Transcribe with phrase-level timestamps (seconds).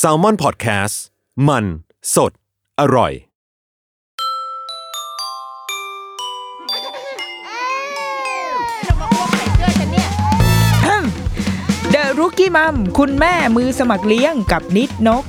[0.00, 0.96] S a l ม o n PODCAST
[1.48, 1.64] มัน
[2.14, 2.32] สด
[2.80, 3.12] อร่อย
[11.92, 15.24] เดรุกี้มัมคุณแม่มือสมัครเลี้ยงกับนิดนก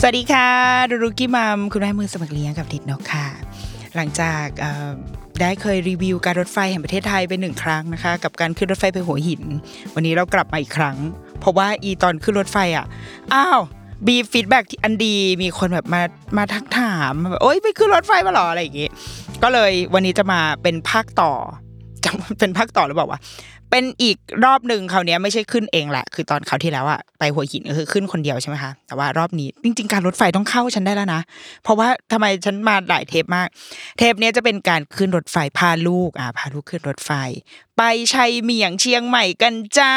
[0.00, 0.48] สวัสดีค่ะ
[0.86, 3.26] เดรุกี้มัมคุณแม่มือสมัครเลี้ยงกับนิดนกค่ะ
[3.96, 9.42] หลังจากเได้เคยรีวิวการรถไฟแห่งประเทศไทยไปหนึ่งครั้งนะคะ กับการขึ้นรถไฟไปหัวหิน
[9.94, 10.96] วันนี้เรากลับมาอีกครั้ง
[11.40, 12.86] เพราะว่าอีตอนขึ้นรถไฟอะ
[13.34, 13.60] อ้าว
[14.06, 16.02] บีฟีดแบ็ที่อันดีมีคนแบบมา
[16.38, 18.88] มาทักถามแบบโอ๊ยไปขึ้นรถไฟมาหรออะไรอย่างงี้
[19.42, 21.32] ก็เลยวันนี้จะมาเป็นภาคต่อ
[22.04, 23.20] จะเป็นภาคต่อหรือเปล่าวะ
[23.70, 31.22] เป็นอีกรอบหนึ่งคราวนี้ไม่ใช่ขึ้นเองแหละ คือตอนคราวที่แล้วอะไปหัวหินก็คือขึ้นคนเดียวใช่ไหมคะแต่ว่ารอบนี้จริง ๆ การรถไฟต้องเข้าฉันได้แล้วนะ
[31.62, 33.48] เพราะว่าทำไมฉันมาหลายเทปมาก
[33.98, 37.10] เทปนี้จะเป็นการขึ้นรถไฟพาลูกอะพาลูกขึ้นรถไฟ
[37.76, 37.82] ไป
[38.14, 39.94] ชัยเมียงเชียงใหม่กันจ้า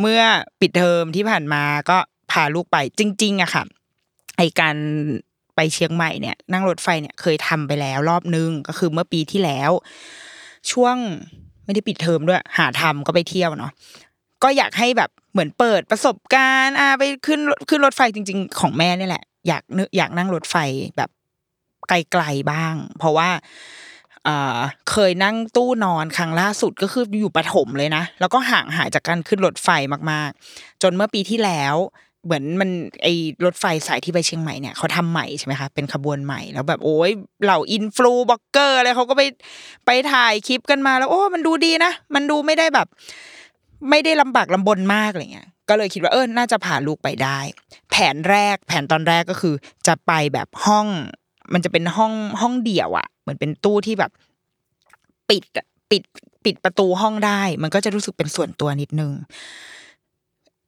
[0.00, 0.20] เมื่อ
[0.60, 1.98] ปิดเทอมที่ผ่านมาก็
[2.32, 3.62] พาลูกไปจริงๆอะค่ะ
[4.36, 4.76] ไอการ
[5.56, 9.70] ไปเชียงใหม่เนี่ย นั่งรถไฟเนี่ยเคยทำไปแล้วรอบนึงก็คือเมื่อปีที่แล้ว
[10.72, 10.96] ช่วง
[11.64, 13.72] ไม่ได้ปิดเทอมด้วย หาทำก็ไปเที่ยวเนาะ
[14.42, 20.56] ก็อยากให้แบบเหมือนเปิดประสบการณ์อ่าไปขึ้นขึ้นรถไฟจริง ๆ ของแม่นี่แหละ อยากนอยากนั่งรถไฟ
[20.96, 21.10] แบบ
[21.88, 23.30] ไกลๆบ้าง เพราะว่า
[24.28, 24.58] อ่า
[24.90, 29.68] เคยนั่งตู้นอนครั้งล่าสุดก็คืออยู่ประถมเลยนะ แล้วก็ห่างหายจากการขึ้นรถไฟ
[30.10, 31.74] มากๆ จนเมื่อปีที่แล้ว
[32.24, 32.70] เหมือนมัน
[33.02, 33.06] ไอ
[33.44, 37.10] รถไฟสายที่ไปเชียงใหม่เนี่ยเขาทำใหม่ใช่ไหมคะเป็นขบวนใหม่แล้วแบบโอ้ย
[37.44, 39.22] เหล่า influ บล็อกเกอร์อะไรเขาก็ไป
[39.86, 42.86] ไปถ่ายคลิปกันมาแล้ว โอ้ มันดูดีนะ มันดูไม่ได้แบบ
[43.90, 47.38] ไม่ได้ลำบากลำบนมากอะไรเงี้ยก็เลยคิดว่าเออน่าจะพาลูกไปได้
[47.90, 49.54] แผนแรก แผนตอนแรกก็คือ
[49.86, 50.86] จะไปแบบห้อง
[51.52, 54.10] มันจะเป็นห้องห้องเดี่ยวอะเหมือนเป็นตู้ที่แบบ
[55.30, 55.42] ปิด
[55.90, 56.02] ปิด
[56.44, 59.12] ปิดประตูห้องได้ มันก็จะรู้สึกเป็นส่วนตัวนิดนึง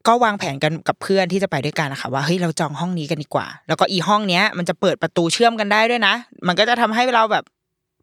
[0.06, 6.14] ก็วางแผนกันกับเพื่อนที่จะไปด้วยกันนะคะว่าเฮ้ยเราจองห้องนี้กันดีกว่า แล้วก็อีห้องเนี้ยมันจะเปิดประตูเชื่อมกันได้ด้วยนะ
[6.46, 7.44] มันก็จะทำให้เราแบบ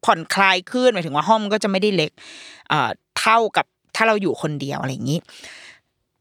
[0.06, 2.12] ผ่อนคลายขึ้นหมายถึงว่าห้องมันก็จะไม่ได้เล็ก
[2.70, 3.66] เอ่อเท่ากับ
[3.96, 5.20] ถ้าเราอยู่คนเดียวอะไรอย่างนี้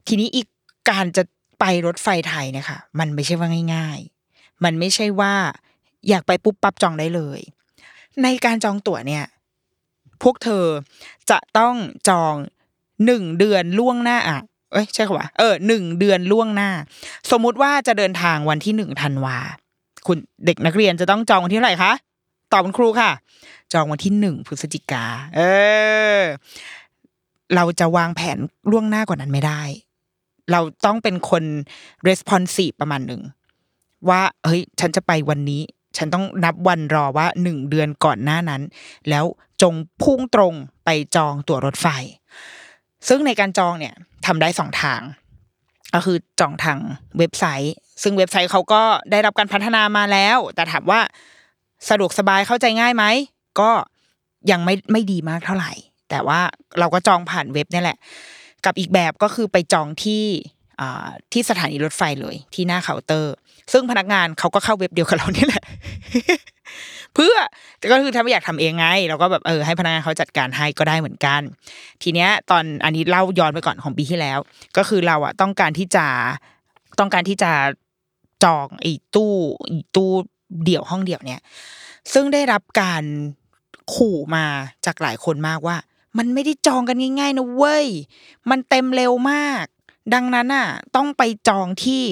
[0.07, 0.47] ทีนี้อีก
[0.91, 1.23] การจะ
[1.61, 3.99] ไปรถไฟไทยเนี่ยค่ะ มันไม่ใช่ว่าง่าย
[4.33, 5.33] ๆ มันไม่ใช่ว่า
[6.09, 7.41] อยากไปปุ๊บปั๊บจองได้เลย
[8.23, 9.25] ในการจองตั๋วเนี่ย
[10.23, 10.65] พวกเธอ
[11.31, 11.75] จะต้อง
[12.09, 12.35] จอง
[13.05, 14.41] หนึ่งเดือนล่วงหน้าอะ
[14.73, 16.71] เอ้ยใช่ค่ะวะเออหนึ่งเดือนล่วงหน้า
[17.31, 19.39] สมมุติว่าจะเดินทางวันที่หนึ่งธันวา
[20.07, 21.93] คุณเด็กนักเรียนจะต้องจองวันที่เท่าไหร่คะ
[22.53, 23.11] ตอบคุณครูค่ะ
[23.73, 25.05] จองวันที่หนึ่งพฤศจิกา
[25.37, 25.41] เอ
[26.19, 26.21] อ
[27.55, 28.39] เราจะวางแผน
[28.71, 29.63] ล่วงหน้ากว่านั้นไม่ได้
[30.51, 31.45] เราต้องเป็นคน
[32.09, 33.23] responsive ประมาณหนึ่ง
[34.09, 35.63] ว่าเฮ้ย ฉันจะไปวันนี้
[35.97, 38.63] ฉันต้องนับวันรอว่าหนึ่งเดือนก่อนหน้านั้น
[39.09, 39.25] แล้ว
[39.63, 40.55] จงพุ่งตรง
[40.85, 41.87] ไปจองตั๋วรถไฟ
[43.09, 43.95] ซึ่งในการจองเนี่ย
[44.27, 45.01] ทำได้สองทาง
[45.95, 46.79] ก็คือจองทาง
[47.19, 51.01] เว็บไซต์ ซึ่งเว็บไซต์เขาก็ได้รับการพัฒนามาแล้ว แต่ถามว่า
[51.89, 53.05] สะดวกสบายเข้าใจง่ายไหม
[53.61, 53.71] ก็
[54.51, 55.73] ยังไม่ไม่ดีมากเท่าไหร่
[56.11, 56.41] แต่ว่า
[56.79, 57.99] เราก็จองผ่านเว็บนี่แหละ
[58.65, 60.25] กับอีกแบบก็คือไปจองที่
[60.81, 63.35] อ่าที่สถานีรถไฟเลยที่หน้าเคาน์เตอร์
[63.73, 65.65] ซึ่งพนักงานเขาก็เข้าเว็บเดียวกับเรานี่แหละ
[67.15, 67.35] เพื่อ
[67.79, 71.41] แต่ก็คือถ้าไม่อยากทำเองไง เราก็แบบเออให้พนักงานเขาจัดการให้ก็ได้เหมือนกัน
[72.03, 74.39] ทีเนี้ยตอนอันนี้เล่าย้อนไปก่อนของปีที่แล้ว
[74.77, 76.07] ก็คือเราอะต้องการที่จะ
[76.99, 77.53] ต้องการที่จะ
[78.45, 79.35] จองไอ้ตู้
[79.67, 80.11] ไอ้ตู้
[80.65, 81.41] เดี่ยวห้องเดี่ยวเนี่ย
[82.13, 83.05] ซึ่งได้รับการ
[83.95, 84.45] ขู่มา
[84.87, 85.77] จากหลายคนมากว่า
[86.19, 87.87] มันไม่ได้จองกันง่าย ๆนะเว้ย
[88.51, 89.65] มันเต็มเร็วมาก
[90.15, 92.03] ดังนั้นอะ ต้องไปจองที่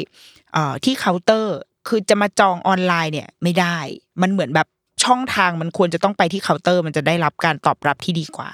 [0.52, 1.56] เอ่อที่เคาน์เตอร์
[1.88, 3.78] คือจะมาจองออนไลน์เนี่ย ไม่ได้
[4.22, 4.68] มันเหมือนแบบ
[5.04, 8.48] ช่องทางมันควรจะต้องไปที่เคาน์เตอร์ มันจะได้รับการตอบรับที่ดีกว่า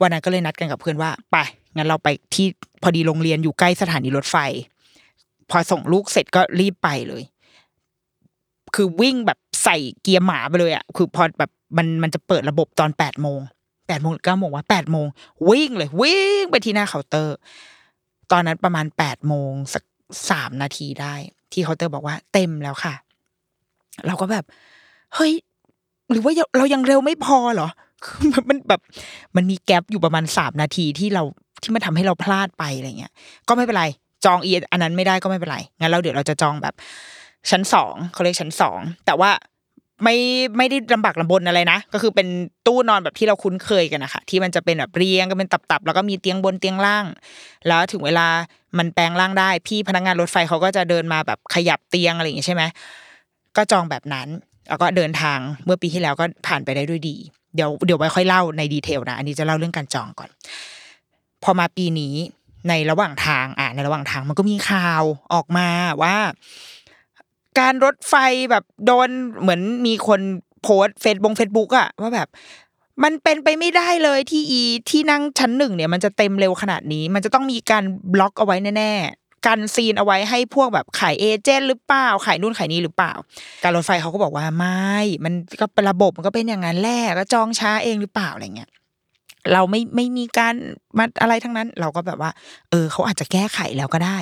[0.00, 1.36] วันนั้นก็เลยนัดกันกับเพื่อนว่าไป
[1.76, 2.46] งั้นเราไปที่
[2.82, 4.36] พอดีโรงเรียนอยู่ใกล้สถานีรถไฟ
[5.50, 7.22] พอส่งลูกเสร็จก็รีบไปเลย
[8.74, 13.40] คือวิ่งแบบใส่เกียร์หมาไปเลยอะคือพอแบบมันมันจะเปิดระบบตอนแปดโมง
[13.88, 15.06] แปดโมงเก้าโมงว่าแปดโมง
[15.48, 17.36] วิ่งเลย วิ่งไปที่หน้าเคาน์เตอร์
[18.32, 19.82] ตอนนั้นประมาณแปดโมงสัก
[20.30, 21.14] สามนาทีได้
[21.52, 22.94] ที่เคาน์เตอร์บอกว่าเต็มแล้วค่ะ
[24.06, 24.44] เราก็แบบ
[25.14, 25.32] เฮ้ย
[26.10, 27.68] หรือว่าเรายังเร็วไม่พอเหรอ
[28.04, 28.80] คือมันแบบ
[29.36, 31.22] มันมีแกลบอยู่ประมาณสามนาทีที่เรา
[31.62, 33.12] ที่มันทำให้เราพลาดไปอะไรเงี้ย
[33.48, 33.84] ก็ไม่เป็นไร
[34.24, 36.74] จองอีอันนั้นไม่ได้ก็ไม่เป็นไร งั้นเราเดี๋ยวเราจะจองแบบ
[37.50, 39.30] ชั้นสองเขาเรียกชั้นสอง แต่ว่า
[40.04, 40.16] ไม่
[40.56, 42.28] ไม่ได้ลำบากลำบนอะไรนะ ก็คือเป็น
[42.66, 47.04] ตู้นอนแบบที่เราคุ้นเคยกันนะคะที่มันจะเป็นแบบเรียงกันเป็นตับๆ แล้วก็มีเตียงบนเตียงล่าง
[47.68, 48.26] แล้วถึงเวลา
[48.78, 52.62] มันแปลงร่างได้ พี่พนักงานรถไฟเขาก็จะเดินมาแบบขยับเตียงอะไรอย่างงี้ใช่ไหม
[53.56, 54.28] ก็จองแบบนั้น
[54.68, 57.16] แล้วก็เดินทางเมื่อปีที่แล้วก็ผ่านไปได้ด้วยดี
[57.54, 60.30] เดี๋ยวเดี๋ยวไว้ค่อยเล่าใน detail นะ อันนี้จะเล่าเรื่องการจองก่อน
[61.42, 62.14] พอมาปีนี้
[62.68, 65.02] ในระหว่างทางอะในระหว่างทางมันก็มีข่าว
[65.34, 65.68] ออกมา
[66.02, 66.16] ว่า
[67.58, 68.14] การรถไฟ
[68.50, 69.08] แบบโดน
[69.40, 70.20] เหมือนมีคน
[70.62, 72.28] โพสเฟซบงเฟซบุ๊กอะว่าแบบ
[73.04, 74.60] มันเป็นไปไม่ได้เลยที่อี
[74.90, 83.12] ที่นั่งชั้นหนึ่งเนี่ยมันจะเต็มเร็วขนาดนี้ มันจะต้องมีการบล็อกเอาไว้แน่ๆ กันซีนเอาไว้ให้พวกแบบขาย agent หรือเปล่าขายนู่นขายนี้หรือเปล่า
[83.62, 88.70] การรถไฟเขาก็บอกว่าไม่ มันก็ระบบมันก็เป็นอย่างนั้นแหละก็จองช้าเองหรือเปล่าอะไรเงี้ย
[89.52, 90.54] เราไม่ไม่มีการ
[90.98, 92.30] มัดอะไรทั้งนั้น เราก็แบบว่า
[92.70, 94.18] เออ เขาอาจจะแก้ไขแล้วก็ได้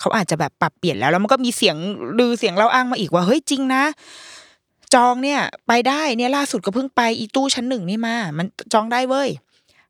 [0.00, 1.76] เขาอาจจะแบบปรับเปลี่ยนแล้วแล้วมันก็มีเสียง
[2.18, 3.84] ลือเสียงเล่าอ้างมาอีกว่าเฮ้ยจริงนะ
[4.94, 9.30] จองเนี่ย ไปได้เนี่ยล่าสุดก็เพิ่งไปอีตู้ชั้นหนึ่งนี่มา มันจองได้เว้ย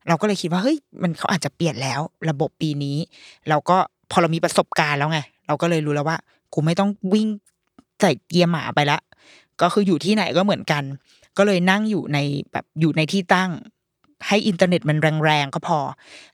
[0.08, 2.00] เราก็เลยคิดว่าเฮ้ยมันเขาอาจจะเปลี่ยนแล้ว
[2.30, 2.98] ระบบปีนี้
[3.48, 3.78] เราก็
[4.10, 6.18] พอเรามีประสบการณ์แล้วไง เราก็เลยรู้แล้วว่า
[6.52, 7.28] กูไม่ต้องวิ่ง
[8.00, 8.98] ใส่เกียร์หมาไปละ
[9.60, 10.82] ก็คืออยู่ที่ไหนก็เหมือนกัน
[11.36, 12.18] ก็เลยนั่งอยู่ใน
[12.52, 13.50] แบบอยู่ในที่ตั้ง
[14.28, 15.78] ให้อินเทอร์เน็ตมันแรงๆก็พอ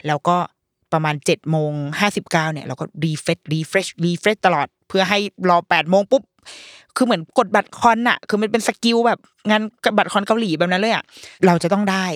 [0.06, 0.36] แล้วก็
[0.92, 5.18] ประมาณเจ็ดโมงห้าสิบเก้าเนี่ยเราก็ refresh refresh refresh ตลอด เพื่อให้
[5.48, 6.22] รอแปดโมงปุ๊บ
[6.96, 9.20] คือเหมือนกดบัตรคอนอะคือมันเป็น skill แบบ
[9.50, 9.62] งาน
[9.96, 11.04] บัตรคอนเกาหลีแบบนั้นเลยอะ
[11.46, 12.06] เราจะต้องได้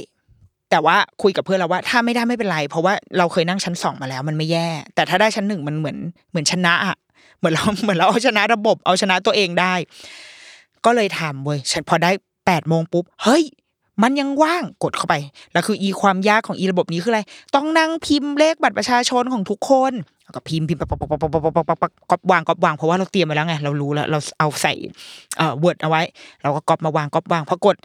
[0.75, 5.97] แต่ว่าคุยกับเพื่อนเราว่าถ้าไม่ได้ไม่เป็นไร เพราะว่าเราเคยนั่งชั้นสองมาแล้ว มันไม่แย่ แต่ถ้าได้ชั้นหนึ่งมันเหมือน
[6.31, 6.97] เหมือนชนะอะ
[7.38, 9.75] เหมือนเราเหมือนเราเอาชนะระบบเอาชนะตัวเองได้
[10.85, 12.11] ก็เลยทำเว้ยฉันพอได้
[12.47, 13.44] แปดโมงปุ๊บเฮ้ย
[14.03, 15.15] มันยังว่างกดเข้าไป
[15.53, 17.23] แล้วคืออีความยากของอีระบบนี้คืออะไร
[17.55, 19.93] ต้องนั่งพิมพ์เลขบัตรประชาชนของทุกคน
[20.35, 24.73] ก็พิมพ์พิมพ์ปักปักปักปักปักปักปักปักปักก๊อปวางก๊อปวางเพราะว่าเราเตรียมไว้แล้วไงเรารู้แล้วเราเอาใส่
[25.37, 26.03] เอ่อ Word เอาไว้
[26.43, 27.77] เราก็ก๊อปมาวางก๊อปวางพอกด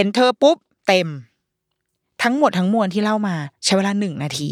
[0.00, 0.56] enter ปุ๊บ
[0.88, 1.08] เต็ม
[2.24, 4.50] ทั้งหมดทั้งมวลที่เล่ามาใช้เวลาหนึ่งนาที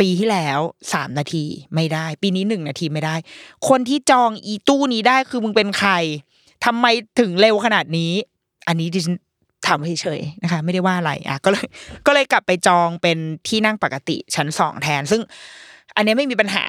[0.00, 0.58] ปีที่แล้ว
[0.92, 1.44] สามนาที
[1.74, 3.14] ไม่ได้ ปีนี้หนึ่งนาทีไม่ได้
[3.68, 5.92] คนที่จองอีตู้นี้ได้คือมึงเป็นใคร
[6.64, 6.86] ทำไม
[7.20, 8.12] ถึงเร็วขนาดนี้
[8.68, 9.16] อันนี้ดิฉัน
[9.66, 11.66] ถามเฉยๆนะคะ ไม่ได้ว่าอะไรอะก็เลย
[12.06, 13.18] ก็เลยกลับไปจองเป็น
[13.48, 15.22] ที่นั่งปกติชั้นสองแทน ซึ่ง
[15.96, 16.64] อันนี้ไม่มีปัญหา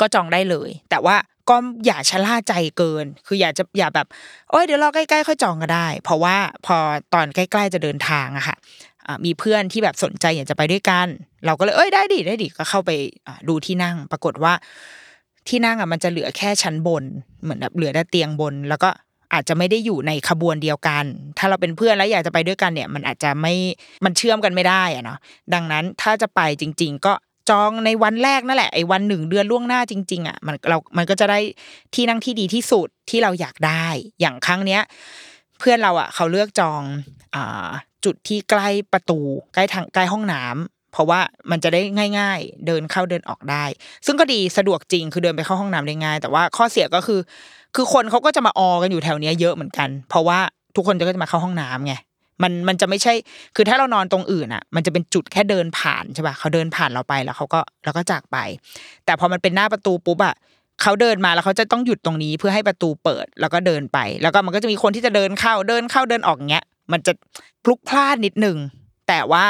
[0.00, 1.16] ก็จองได้เลย แต่ว่า
[1.48, 1.56] ก็
[1.86, 4.06] อย่าชะล่าใจเกิน คืออย่าจะอย่าแบบ
[4.50, 6.36] โอ้ยเดี๋ยวรอใกล้ๆค่อยจองก็ได้ เพราะว่า
[6.66, 6.76] พอ
[7.14, 8.56] ตอนใกล้ๆจะเดินทางอะค่ะ
[9.24, 11.06] มีเพื่อนที่แบบสนใจอยากจะไปด้วยกัน
[11.46, 12.90] เราก็เลยเอ้ยได้ดิได้ดิก็เข้าไป
[13.48, 14.52] ดูที่นั่ง ปรากฏว่า
[15.48, 17.04] ที่นั่งอะมันจะเหลือแค่ชั้นบน
[17.42, 18.88] เหมือนแบบเหลือแต่เตียงบน แล้วก็
[19.32, 21.04] อาจจะไม่ได้อยู่ในขบวนเดียวกัน
[21.38, 23.54] ถ้าเราเป็นเพื่อนแล้วอยากจะไปด้วยกันเนี่ย มันอาจจะไม่
[24.04, 25.18] มันเชื่อมกันไม่ได้อะเนาะ
[25.54, 27.12] ดังนั้นถ้าจะไปจริง ๆ ก็
[27.50, 31.38] จองในวันแรกนั่นแหละไอ้วันหนึ่งเดือนล่วงหน้าจริง ๆอะมันเรา มันก็จะได้
[31.94, 33.86] ที่นั่งที่ดีที่สุดที่เราอยากได้
[34.20, 34.82] อย่างครั้งเนี้ย
[35.58, 36.82] เพื่อนเราอะ เขาเลือกจอง
[37.34, 37.68] อ่า
[38.04, 39.20] จุดที่ใกล้ประตู
[39.54, 41.20] ใกล้ทางใกล้ห้องน้ำเพราะว่า
[41.50, 41.80] มันจะได้
[42.18, 43.64] ง่าย ๆ เดินเข้าเดินออกได้
[44.06, 47.20] ซึ่งก็ดีสะดวกจริงคือเดินไปเข้าห้องน้ำได้ง่าย แต่ว่าข้อเสียก็คือ
[47.74, 50.38] คือคนเขาก็จะมาออกันอยู่แถวเนี้ยเยอะเหมือนกัน เพราะว่า
[50.76, 51.94] ทุกคนก็จะมาเข้าห้องน้ำไง
[52.42, 53.12] มันมันจะไม่ใช่
[53.56, 58.36] คือถ้าเรานอนตรงอื่นอะ มันจะเป็นจุดแค่เดินผ่านใช่ป่ะเขาเดินผ่านเราไปแล้วเขาก็แล้วก็จากไป
[59.04, 60.34] แต่พอมันเป็นหน้าประตูปุ๊บอะ
[60.82, 67.12] เขาเดินมาแล้วเขาจะต้องหยุดตรงนี้เพื่อให้ประตูเปิดแล้วก็เดินไป แล้วก็มันก็จะมีคนที่จะเดินเข้าเดินเข้าเดินออกเงี้ย มันจะ
[67.64, 68.56] พลุกพลานนิดนึง
[69.08, 69.46] แต่ว่า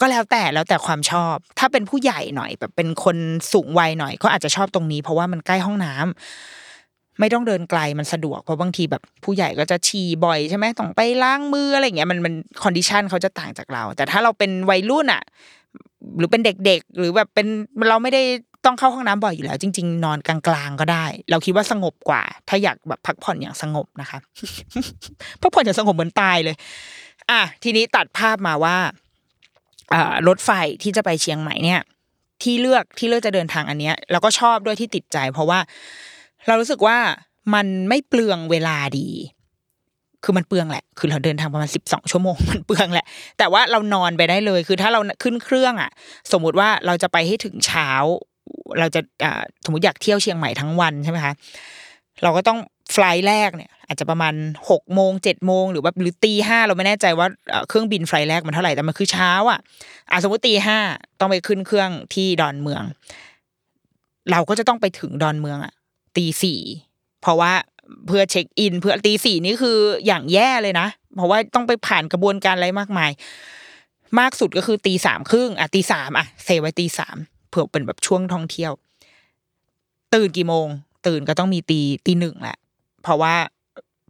[0.00, 3.16] ก็แล้วแต่แล้วแต่ความชอบ ถ้าเป็นผู้ใหญ่หน่อยแบบเป็นคน
[3.52, 6.65] สูงวัยหน่อย ก็อาจจะชอบตรงนี้ เพราะว่ามันใกล้ห้องน้ำ
[7.20, 15.22] ไม่ต้องเดินไกลมันสะดวกเพราะบางทีแบบผู้ใหญ่ก็จะฉี่บ่อยใช่ไหมต้องไปล้างมืออะไรเงี้ยมันมันคอนดิชันเขาจะต่างจากเรา แต่ถ้าเราเป็นวัยรุ่นอะ
[16.18, 17.46] หรือเป็นเด็กๆ หรือแบบเป็น
[17.90, 18.22] เราไม่ได้
[18.64, 24.18] ต้องเข้าห้องน้ำบ่อยอยู่แล้ว จริง ๆ นอนกลางๆก็ได้ เราคิดว่าสงบกว่า ถ้าอยากแบบพักผ่อนอย่างสงบนะคะ
[25.40, 26.56] พักผ่อนอย่างสงบเหมือนตายเลย
[27.30, 28.76] อะทีนี้ตัดภาพมาว่า
[29.94, 30.50] อ่ารถไฟ
[30.82, 31.80] ที่จะไปเชียงใหม่เนี่ย
[32.42, 35.58] ที่เลือกที่เลือกจะเดินทางอันเนี้ย เราก็ชอบด้วยที่ติดใจ เพราะว่า
[36.46, 36.98] เรารู้สึกว่า
[37.54, 39.08] มันไม่เปลืองเวลาดี
[40.24, 43.06] คือมันเปลืองแหละ คือเราเดินทางประมาณสิบสองชั่วโมงมันเปลืองแหละ
[43.38, 45.90] แต่ว่าเรานอนไปได้เลย คือถ้าเราขึ้นเครื่องอะ
[46.32, 47.90] สมมุติว่าเราจะไปให้ถึงเช้า
[48.78, 49.00] เราจะ
[49.64, 51.32] สมมติอยากเที่ยวเชียงใหม่ทั้งวันใช่ไหมคะ
[52.22, 52.58] เราก็ต้อง
[52.92, 54.34] ไฟล์แรกเนี่ย อาจจะประมาณ
[54.70, 59.60] หกโมงเจ็ดโมงหรือว่าหรือตีห้าเราไม่แน่ใจว่าเอ่อเครื่องบินไฟล์แรกมันเท่าไหร่แต่มันคือเช้าอะ
[60.10, 60.78] อะสมมติตีห้า
[61.20, 62.82] ต้องไปขึ้นเครื่องที่ดอนเมือง
[64.30, 65.74] เราก็จะต้องไปถึงดอนเมืองอะ
[66.16, 66.60] ตีสี่
[67.20, 67.52] เพราะว่า
[68.06, 73.10] เพื่อเช็คอิน เพื่อตีสี่นี่คืออย่างแย่เลยนะ เพราะว่าต้องไปผ่านกระบวนการอะไรมากมาย
[74.18, 77.16] มากสุดก็คือตีสามครึ่งอะตีสามอะเซไว้ตีสาม
[77.48, 78.72] เผื่อเป็นแบบช่วงท่องเที่ยว
[80.14, 80.66] ตื่นกี่โมง
[81.06, 82.58] ตื่นก็ต้องมีตีตีหนึ่งแหละ
[83.02, 83.34] เพราะว่า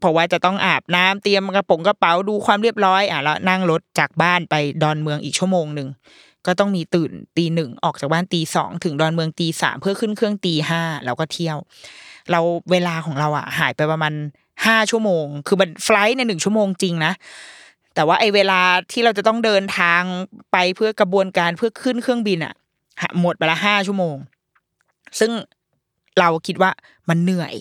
[0.01, 5.89] เพราะว่าจะต้องอาบน้ำเตรียมกระป๋องกระเป๋าดูความเรียบร้อยอะแล้วนั่งรถจากบ้านไปดอนเมืองอีกชั่วโมงหนึ่ง
[6.47, 11.59] ก็ต้องมีตื่นตีหนึ่งออกจากบ้านตีสองถึงดอนเมืองตีสามเพื่อขึ้นเครื่องตีห้าแล้วก็เที่ยว
[12.31, 14.13] เราเวลาของเราอะ หายไปประมาณ
[14.67, 17.13] ห้าชั่วโมง คือมันไฟล์ในหนึ่งชั่วโมงจริงนะ
[17.95, 18.61] แต่ว่าไอ้เวลา
[18.93, 20.03] ที่เราจะต้องเดินทาง
[20.53, 22.55] ไปเพื่อกระบวนการเพื่อขึ้นเครื่องบินอะ
[23.21, 24.17] หมดไปละห้าชั่วโมง
[25.19, 25.31] ซึ่ง
[26.19, 26.71] เราคิดว่า
[27.09, 27.55] มันเหนื่อย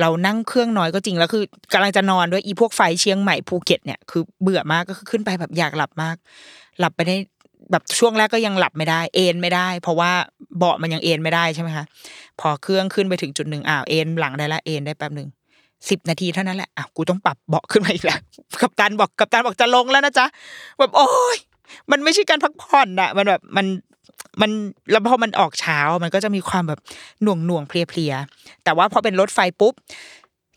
[0.00, 6.16] เรานั่งเครื่องน้อยก็จริงแล้วคือกำลังจะนอนด้วยอีพวกไฟเชียงใหม่ภูเก็ตเนี่ยคือเบื่อมากก็คือขึ้นไปแบบอยากหลับมาก
[6.78, 7.16] หลับไปได้
[7.70, 10.12] แบบช่วงแรกก็ยังหลับไม่ได้ เอนไม่ได้ เพราะว่า
[10.58, 11.84] เบาะมันยังเอนไม่ได้ใช่ไหมคะ
[12.40, 15.28] พอเครื่องขึ้นไปถึงจุดหนึ่งอ้าวเอนหลังได้ละเอนได้แป๊บหนึ่ง
[15.88, 18.20] สิบนาทีเท่านั้นแหละอะกูต้องปรับเบาะขึ้นมาอีกแล้ว
[18.60, 20.26] กับตันบอกกับตันบอกจะลงแล้วนะจ๊ะ
[20.78, 21.38] แบบโอ้ย
[21.90, 23.66] มันไม่ใช่การพักผ่อนอะมันแบบมัน
[24.40, 24.50] มัน
[24.90, 26.80] แล้วพอมันออกเช้ามันก็จะมีความแบบ
[27.22, 28.14] หน่วงหน่วงๆเพลีย
[28.64, 29.74] แต่ว่าพอเป็นรถไฟปุ๊บ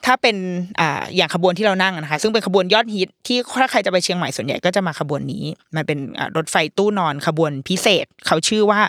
[0.06, 0.36] ถ้าเป็น
[0.80, 5.44] อ่าอย่างขบวนที่เรานั่งนะคะซึ่งเป็นขบวนยอดฮิตที่ถ้าใครจะไปเชียงใหม่ส่วนใหญ่ก็จะมาขบวนนี้
[5.76, 6.00] มันเป็น
[6.38, 8.82] รถไฟตู้นอนขบวนพิเศษ เขาชื่อว่า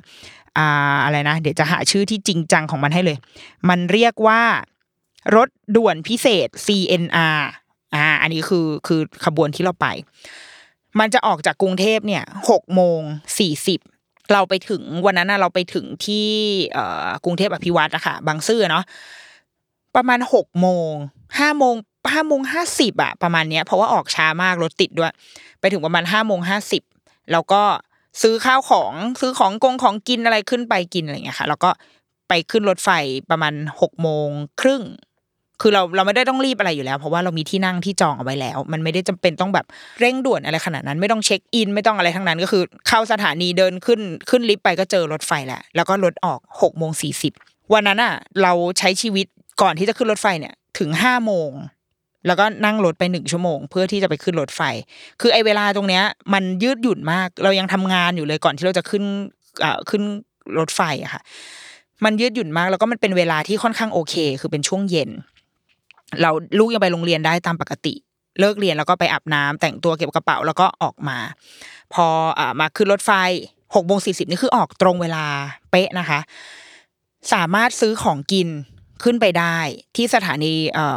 [0.59, 3.19] อ่าอะไรนะ เดี๋ยวจะหาชื่อที่จริงจังของมันให้เลย
[3.69, 4.43] มันเรียกว่า
[5.37, 7.39] รถด่วนพิเศษ CNR
[7.95, 9.87] อ่า อันนี้คือคือขบวนที่เราไป
[11.01, 13.01] มันจะออกจากกรุงเทพเนี่ยหกโมง
[13.39, 13.81] สี่สิบ
[14.33, 16.29] เราไปถึงวันนั้นเราไปถึงที่
[17.25, 18.85] กรุงเทพอภิวัตอะค่ะบางซื่อเนาะ
[19.97, 20.93] ประมาณหกโมง
[21.39, 21.75] ห้าโมง
[22.13, 25.13] ห้าโมงห้าสิบอะประมาณเนี้ยเพราะว่าออกช้ามากรถติดด้วย
[25.61, 26.83] ไปถึงประมาณห้าโมงห้าสิบ
[27.33, 27.63] แล้วก็
[28.23, 31.71] ซื้อข้าวของซื้อของกงของกินอะไรขึ้นไปกินอะไรเงี้ยค่ะ แล้วก็
[32.29, 32.91] ไปขึ้นรถไฟ
[33.31, 34.29] ประมาณหกโมง
[34.61, 34.83] ครึ่ง
[35.63, 39.67] คือเราเราไม่ได้ต้องรีบอะไรอยู่แล้ว เพราะว่าเรามีที่นั่งที่จองเอาไว้แล้ว มันไม่ได้จำเป็นต้องแบบ
[40.01, 47.33] เร่งด่วนอะไรขนาดนั้น ไม่ต้องเช็คอินไม่ต้องอะไรทั้งนั้น ก็คือ เข้าสถานีเดินขึ้นขึ้นลิฟต์ไปก็เจอรถไฟแหละแล้วก็รถออกหกโมงสี่สิบ
[47.73, 49.27] วันนั้นอะ เราใช้ชีวิต
[49.63, 51.51] ก่อนที่จะขึ้นรถไฟเนี่ยถึงห้าโมง
[52.27, 54.61] แล้วก็นั่งรถไปหนึ่งชั่วโมง เพื่อที่จะไปขึ้นรถไฟ
[55.21, 59.05] คือไอ้เวลาตรงเนี้ย มันยืดหยุ่นมาก เรายังทำงานอยู่เลยก่อนที่เราจะขึ้น
[59.65, 60.03] อ่าขึ้น
[60.59, 61.23] รถไฟอะค่ะ
[62.05, 65.11] มันยืดหยุ่นมาก แล้วก็มันเป็นเวลาที่ค่อนข้างโอเค คือเป็นช่วงเย็น
[66.21, 67.95] เราลูกยังไปโรงเรียนได้ตามปกติ
[68.41, 71.19] เลิกเรียนแล้วก็ไปอาบน้ำแต่งตัวเก็บกระเป๋าแล้วก็ออกมา
[71.95, 72.07] พอ
[72.39, 73.11] อ่ามาขึ้นรถไฟ
[73.75, 75.25] หกโมงสี่สิบนี่คือออกตรงเวลา
[75.71, 76.21] เป๊ะนะคะ
[77.33, 78.49] สามารถซื้อของกิน
[79.05, 79.59] ขึ้นไปได้
[79.97, 80.55] ที่สถานี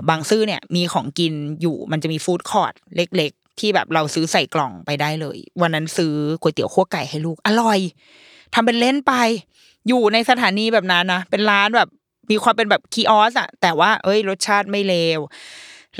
[0.09, 7.79] บางซื่อเนี่ยมีของกินอยู่มันจะมีฟู้ดคอร์ทเล็ก ๆ ที่แบบเราซื้อใส่กล่องไปได้เลย วันนั้นซื้อก๋วยเตี๋ยวคั่วไก่ให้ลูกอร่อย
[8.53, 9.13] ทำเป็นเล่นไป
[9.87, 11.89] อยู่ในสถานีแบบนั้นนะเป็นร้านแบบ
[12.31, 15.19] มีความเป็นแบบ chaos อะแต่ว่าเอ้ยรสชาติไม่เลว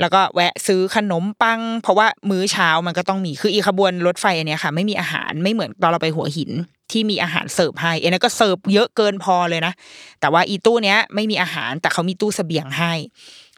[0.00, 6.50] แล้วก็แวะซื้อขนมปัง เพราะว่ามื้อเช้ามันก็ต้องมีคืออีขบวนรถไฟอันเนี้ยค่ะ ไม่มีอาหารไม่เหมือนตอนเราไปหัวหิน
[6.92, 9.72] ที่มีอาหารเสิร์ฟให้เอันก็เสิร์ฟเยอะเกินพอเลยนะ
[10.20, 12.92] แต่ว่าอีตู้เนี้ยไม่มีอาหารแต่เขามีตู้เสบียงให้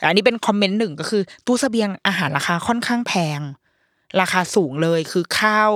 [0.08, 3.40] อันนี้เป็นคอมเมนต์หนึ่งก็คือ ตู้เสบียงอาหารราคาค่อนข้างแพง
[4.20, 5.70] ราคาสูงเลยคือข้าว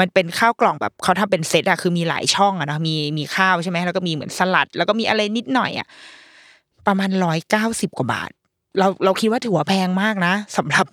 [0.00, 5.86] มันเป็นข้าวกล่องแบบเขาทำเป็นเซตอะคือมีหลายช่องอะนะมีมีข้าวใช่ไหมแล้วก็มีเหมือนสลัด แล้วก็มีอะไรนิดหน่อยอะ
[6.86, 8.30] ประมาณร้อยเก้าสิบกว่าบาท
[8.78, 10.86] เราเราคิดว่าถือว่าแพงมากนะสำหรับ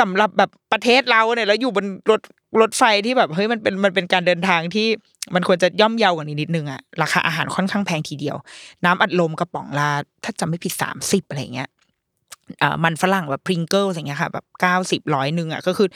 [0.00, 2.20] สำหรับแบบประเทศเราเนี่ยแล้วอยู่บนรถ
[2.60, 4.86] รถไฟที่แบบเฮ้ยมันเป็นมันเป็นการเดินทางที่
[5.34, 8.36] มันควรจะย่อมเยาวกว่านี้นิดนึงอะราคาอาหารค่อนข้างแพงทีเดียว
[8.84, 9.88] น้ำอัดลมกระป๋องละ
[10.24, 11.68] ถ้าจำไม่ผิดสามสิบอะไรเงี้ย
[12.62, 15.88] อ่ามันฝรั่งแบบพริงเกิลอย่างเงี้ยค่ะแบบเก้าสิบร้อยหนึ่งอะก็คือ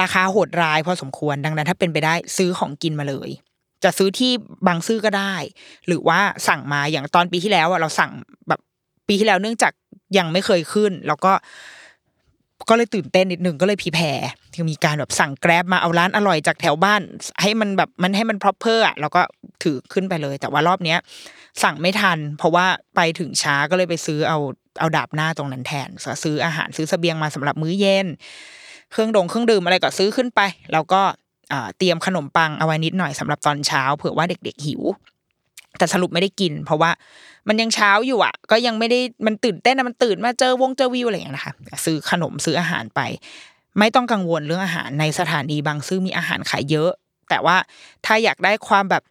[0.00, 3.30] ราคาโหดร้ายพอสมควรดังนั้น ถ้าเป็นไปได้ซื้อของกินมาเลย
[3.84, 4.32] จะซื้อที่
[4.66, 5.34] บางซื่อก็ได้
[5.86, 8.10] หรือว่าสั่งมาอย่างตอนปีที่แล้วอะเราสั่ง
[8.48, 8.60] แบบ
[9.08, 9.72] ปีที่แล้วเนื่องจาก
[10.18, 11.32] ยังไม่เคยขึ้น แล้วก็
[12.68, 14.20] ก็เลยตื่นเต้นนิดนึงก็เลยพีแพร
[14.54, 17.02] คือมีการแบบสั่งแกร็บมาเอาร้านอร่อยจากแถวบ้าน
[17.42, 19.22] ให้มันแบบมันให้มัน proper อะแล้วก็
[19.62, 20.98] ถือขึ้นไปเลย แต่ว่ารอบเนี้ย
[21.62, 24.38] สั่งไม่ทัน เพราะว่าไปถึงช้าก็เลยไปซื้อเอา
[24.80, 25.88] เอาดาบหน้าตรงนั้นแทน
[26.24, 28.06] ซื้ออาหารซื้อเสบียงมาสำหรับมื้อเย็น
[28.92, 30.40] เครื่องดงเครื่องดื่มอะไรก็ซื้อขึ้นไป
[30.72, 31.02] แล้วก็
[31.78, 34.82] เตรียมขนมปังเอาไว้นิดหน่อยสำหรับตอนเช้าเผื่อว่าเด็ก ๆ หิว
[35.78, 36.90] แต่สรุปไม่ได้กิน เพราะว่า
[37.48, 41.52] มันยังเช้าอยู่อะ ก็ยังไม่ได้มันตื่นเต้นนะมันตื่นมาเจอวงเจอวิวอะไรอย่างเงี้ยนะคะ
[41.84, 43.00] ซื้อขนมซื้ออาหารไป
[43.78, 46.90] ไม่ต้องกังวลเรื่องอาหารในสถานีบางซื่อมีอาหารขายเยอะ
[47.30, 47.56] แต่ว่า
[48.06, 49.02] ถ้าอยากได้ความแบบ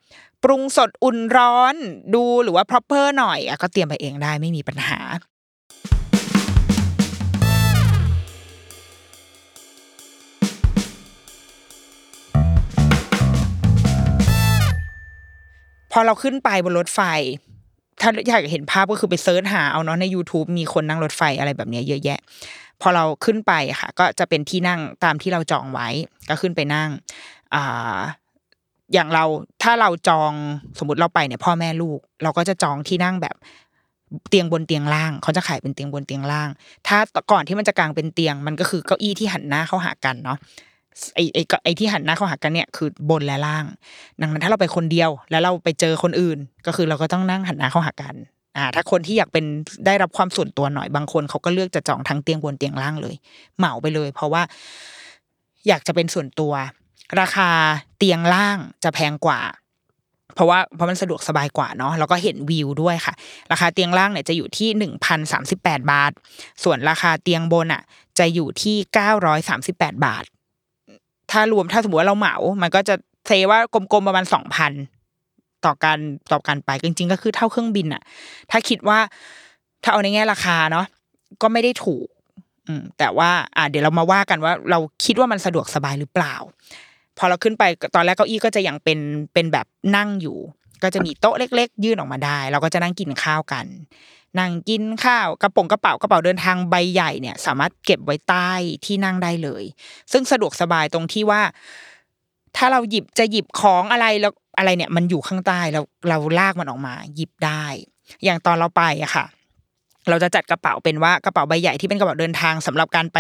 [0.44, 1.76] ปรุงสดอุ่นร้อน
[2.16, 5.00] ดูหรือว่า proper หน่อยอก็เตรียมไปเองได้ไม่มีปัญหา
[15.94, 17.02] พอเราขึ้นไปบนรถไฟ
[18.02, 22.20] ถ้าอยากเห็นภาพก็คือไปเซิร์ชหาเอาเนาะใน YouTube มีคนนั่งรถไฟอะไรแบบเนี้ยเยอะแยะ
[22.82, 25.88] พอเราขึ้นไปค่ะ ก็จะเป็นที่นั่งตามที่เราจองไว้
[26.30, 26.90] ก็ขึ้นไปนั่ง
[27.56, 28.00] อ่า
[28.94, 29.24] อย่างเรา
[29.64, 30.32] ถ้าเราจอง
[30.80, 33.36] สมมติเราไปเนี่ยพ่อแม่ลูก เราก็จะจองที่นั่งแบบ
[34.30, 36.50] เตียงบนเตียงล่าง เขาจะขายเป็นเตียงบนเตียงล่าง
[36.88, 36.98] ถ้า
[37.32, 40.38] ก่อนที่มันจะกางเป็นเตียง มันก็คือเก้าอี้ที่หันหน้าเข้าหากันเนาะ
[41.16, 43.66] ไอไอไอที่หันหน้าเข้าหากันเนี่ยคือบนและล่าง
[44.22, 48.16] ดังนั้นถ้าเราไปคนเดียว แล้วเราไปเจอคนอื่น ก็คือเราก็ต้องนั่งหันหน้าเข้าหากัน
[48.58, 49.46] อ่าถ้าคนที่อยากเป็น
[49.86, 53.16] ได้รับความส่วนตัวหน่อยบางคนเขาก็เลือกจะจองทั้งเตียงบนเตียงล่างเลย
[53.58, 54.42] เหมาไปเลย เพราะว่า
[55.68, 56.54] อยากจะเป็นส่วนตัว
[57.22, 57.50] ราคา
[57.98, 59.40] เตียงล่างจะแพงกว่า
[60.36, 63.14] เพราะว่าเพราะมันสะดวกสบายกว่าเนาะแล้วก็เห็นวิวด้วยค่ะ
[63.52, 66.12] ราคาเตียงล่างเนี่ยจะอยู่ที่หนึ่งพันสามสิบแปดบาท
[66.64, 67.82] ส่วนราคาเตียงบนอะ
[68.20, 70.24] จะอยู่ที่เก้าร้อยสามสิบแปดบาท
[71.34, 72.96] ถ้ารวมถ้าสมมติว่าเราเหมา มันก็จะ
[73.28, 74.72] เซว่ากลมๆประมาณสองพัน
[75.66, 76.00] ต่อการ
[76.32, 78.02] ต่อการไปจริง ๆ ก็คือเท่าเครื่องบินอะ
[78.52, 79.00] ถ้าคิดว่า
[79.84, 80.86] ถ้าเอาในแง่ราคาเนาะ
[81.42, 82.08] ก็ไม่ได้ถูก
[82.68, 86.36] อืมแต่ว่า อ่า เดี๋ยวเรามาว่ากันว่า เราคิดว่ามันสะดวกสบายหรือเปล่า
[87.18, 87.64] พอเราขึ้นไป
[87.96, 89.00] ตอนแรกเก้าอี้ก็จะยังเป็น
[89.34, 90.38] เป็นแบบนั่งอยู่
[90.84, 93.66] ก็จะมีโต๊ะเล็ก ๆ ยื่นออกมาได้ เราก็จะนั่งกินข้าวกัน
[94.40, 98.52] นั่งกินข้าวกระป๋องกระเป๋ากระเป๋าเดินทางใบใหญ่เนี่ย สามารถเก็บไว้ใต้
[98.86, 99.64] ที่นั่งได้เลย
[100.12, 101.42] ซึ่งสะดวกสบายตรงที่ว่า
[102.58, 107.66] ถ้าเราหยิบจะหยิบของอะไรแล้วอะไรเนี่ย มันอยู่ข้างใต้เราเราลากมันออกมา หยิบได้
[108.24, 109.26] อย่างตอนเราไปอะค่ะ
[110.10, 113.18] เราจะจัดกระเป๋าเป็นว่ากระเป๋าใบใหญ่ที่เป็นกระเป๋าเดินทางสำหรับการไป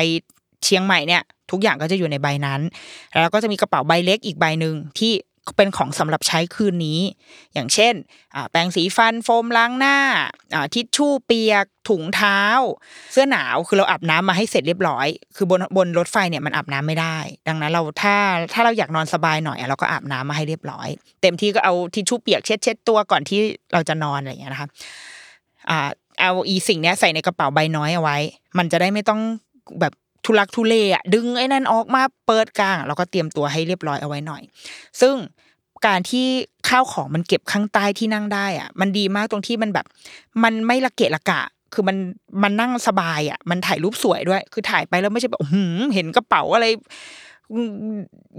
[0.63, 2.62] เชียงใหม่เนี่ย ทุกอย่างก็จะอยู่ในใบนั้น
[3.22, 5.13] แล้วก็จะมีกระเป๋าใบเล็กอีกใบหนึ่งที่
[5.58, 7.00] เป็นของสำหรับใช้คืนนี้
[7.54, 7.94] อย่างเช่น
[8.52, 9.98] แปรงสีฟันโฟมล้างหน้า
[10.74, 12.41] ทิชชู่เปียก ถุงเท้า
[13.13, 17.17] เสื้อหนาวคือเราอาบน้ำมาให้เสร็จเรียบร้อย คือบนบนรถไฟเนี่ยมันอาบน้ำไม่ได้
[17.48, 18.15] ดังนั้นเราถ้า
[18.54, 20.88] ถ้าเราอยากนอนสบายหน่อยเราก็อาบน้ำมาให้เรียบร้อย
[21.22, 23.39] เต็มที่ก็เอาทิชชู่เปียกเช็ดเช็ดตัวก่อนที่
[23.74, 24.67] เราจะนอนอะไรอย่างเงี้ยนะคะ
[26.20, 28.17] เอาอีสิ่งนี้ใส่ในกระเป๋าใบน้อยเอาไว้
[28.58, 29.22] มันจะได้ไม่ต้อง
[29.82, 29.94] แบบ
[30.26, 34.41] ทุลักทุเลอะดึงไอ้นั่นออกมาเปิดกลางแล้วก็เตรียมตัวให้เรียบร้อยเอาไว้หน่อย
[35.02, 35.15] ซึ่ง
[35.86, 36.26] การที่
[36.69, 39.86] ข้าวของมันเก็บข้างใต้ที่นั่งได้อะ มันดีมากตรงที่มันแบบ
[40.43, 41.41] มันไม่ละเกะละกะ
[41.74, 41.98] คือมัน
[42.43, 46.65] มันนั่งสบายอะ มันถ่ายรูปสวยด้วย คือถ่ายไปแล้วไม่ใช่แบบหืมเห็นกระเป๋าอะไร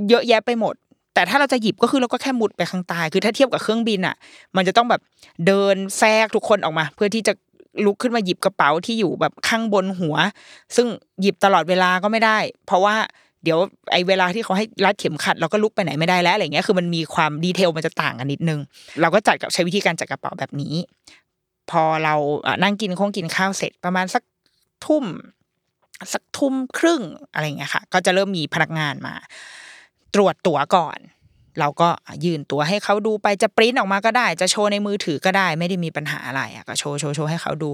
[0.09, 0.75] เยอะแยะไปหมด
[1.15, 4.17] แต่ถ้าเราจะหยิบก็คือเราก็แค่มุดไปข้างใต้คือถ้าเทียบกับเครื่องบินอะ
[4.57, 5.01] มันจะต้องแบบ
[5.47, 7.33] เดินแทรกทุกคนออกมา เพื่อที่จะ
[7.85, 10.17] ลุกขึ้นมาหยิบกระเป๋าที่อยู่แบบข้างบนหัว
[10.77, 10.87] ซึ่ง
[11.21, 12.97] หยิบตลอดเวลาก็ไม่ได้ เพราะว่า
[13.45, 13.59] เดี๋ยว
[13.93, 18.61] ไอ้เวลาที่เขาให้รัดเข็มขัดเราก็ลุกไปไหนไม่ได้แล้วอะไรเงี้ยคือมันมีความดีเทลมันจะต่างกันนิดนึง
[19.01, 20.75] เราก็จัดกับใช้วิธีการจัดกระเป๋าแบบนี้
[21.71, 22.15] พอเรา
[22.63, 24.23] นั่งกินคงกินข้าวเสร็จประมาณสัก
[24.87, 25.05] ทุ่ม
[26.13, 27.03] สักทุ่มครึ่ง
[27.33, 29.15] อะไรเงี้ยค่ะ ก็จะเริ่มมีพนักงานมา
[30.15, 30.99] ตรวจตั๋วก่อน
[31.61, 31.89] เราก็
[32.25, 37.71] ยื่นตั๋วให้เขาดูไปจะปริ้นออกมาก็ได้ จะโชว์ในมือถือก็ได้ ไม่ได้มีปัญหาอะไรอะก็โชว์โชว์โชว์ให้เขาดู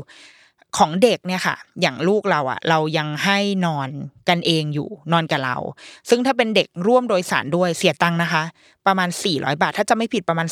[0.78, 3.88] ของเด็กเนี่ยค่ะ อย่างลูกเราอะเรายังให้นอน
[4.28, 5.56] กันเองอยู่นอนกับเรา
[6.08, 8.42] ซึ่งถ้าเป็นเด็กร่วมโดยสารด้วยเสียตังค์นะคะ
[8.86, 10.48] ประมาณ 400 บาท ถ้าจะไม่ผิดประมาณ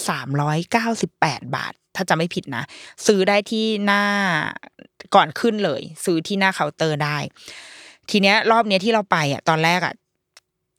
[0.74, 2.64] 398 บาท ถ้าจะไม่ผิดนะ
[3.06, 4.02] ซื้อได้ที่หน้า
[5.14, 7.16] ก่อนขึ้นเลย ซื้อที่หน้าเคาน์เตอร์ได้
[8.10, 9.94] ทีเนี้ยรอบเนี้ยที่เราไปอะตอนแรกอะ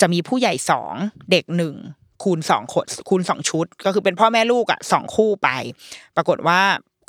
[0.02, 0.94] จะมีผู้ใหญ่สอง
[1.32, 1.76] เด็กหนึ่ง
[2.24, 5.50] คูณสองคนคูณสองชุด ก็คือเป็นพ่อแม่ลูกอะสองคู่ไป
[6.16, 6.60] ปรากฏว่า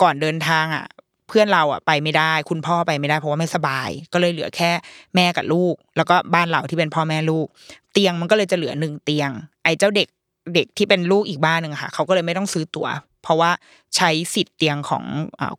[0.02, 0.86] ก่อนเดินทางอะ
[1.30, 4.70] เพื่อนเราอะไปไม่ได้ คุณพ่อไปไม่ได้เพราะว่าไม่สบาย ก็เลยเหลือแค่
[5.14, 7.46] แม่กับลูก แล้วก็บ้านเราที่เป็นพ่อแม่ลูก
[7.92, 9.30] เตียงมันก็เลยจะเหลือหนึ่งเตียง
[9.64, 10.08] ไอ้เจ้าเด็ก
[10.54, 12.88] เด็กที่เป็นลูกอีกบ้านหนึ่งค่ะเขาก็เลยไม่ต้องซื้อตั๋ว
[13.22, 13.50] เพราะว่า
[13.96, 15.04] ใช้สิทธิ์เตียงของ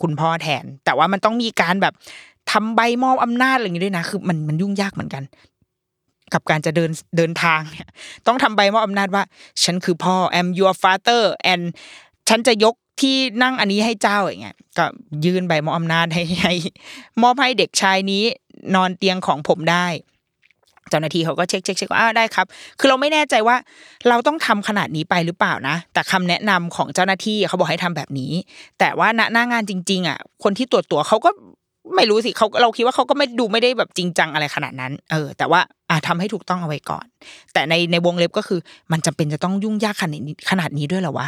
[0.01, 1.93] คุณพ่อแทน แต่ว่ามันต้องมีการแบบ
[2.51, 5.23] ทำใบมอบอำนาจอะไรอย่างนี้ด้วยนะ คือมันมันยุ่งยากเหมือนกัน
[6.33, 7.87] กับการจะเดินเดินทางเนี่ย
[8.27, 9.23] ต้องทำใบมอบอำนาจว่า
[9.63, 11.63] ฉันคือพ่อ am your father and
[12.29, 14.85] ฉันจะยกที่นั่งอันนี้ให้เจ้าอย่างเงี้ยก็
[15.25, 16.53] ยื่นใบมอบอำนาจให้ให้
[17.21, 18.23] มอบให้เด็กชายนี้
[18.75, 19.87] นอนเตียงของผมได้
[20.89, 22.45] เจ้าหน้าที่เขาก็เช็คเช็คเช็คว่าได้ครับ
[22.79, 23.55] คือเราไม่แน่ใจว่า
[24.09, 28.31] เราต้องทำขนาดนี้ไปหรือเปล่านะ แต่คำแนะนำของเจ้าหน้าที่เขาบอกให้ทำแบบนี้
[28.79, 31.29] แต่ว่าณหน้างานจริง ๆ อะ คนที่ตรวจตัวเขาก็
[31.95, 37.05] ไม่รู้สิเขาเราคิดว่าเขาก็ไม่ดูไม่ได้แบบจริงจังอะไรขนาดนั้น เออ แต่ว่าอ่าทำให้ถูกต้องเอาไว้ก่อน
[37.53, 38.59] แต่ในในวงเล็บก็คือ
[38.91, 41.27] มันจำเป็นจะต้องยุ่งยากขนาดนี้ขนาดนี้ด้วยเหรอวะ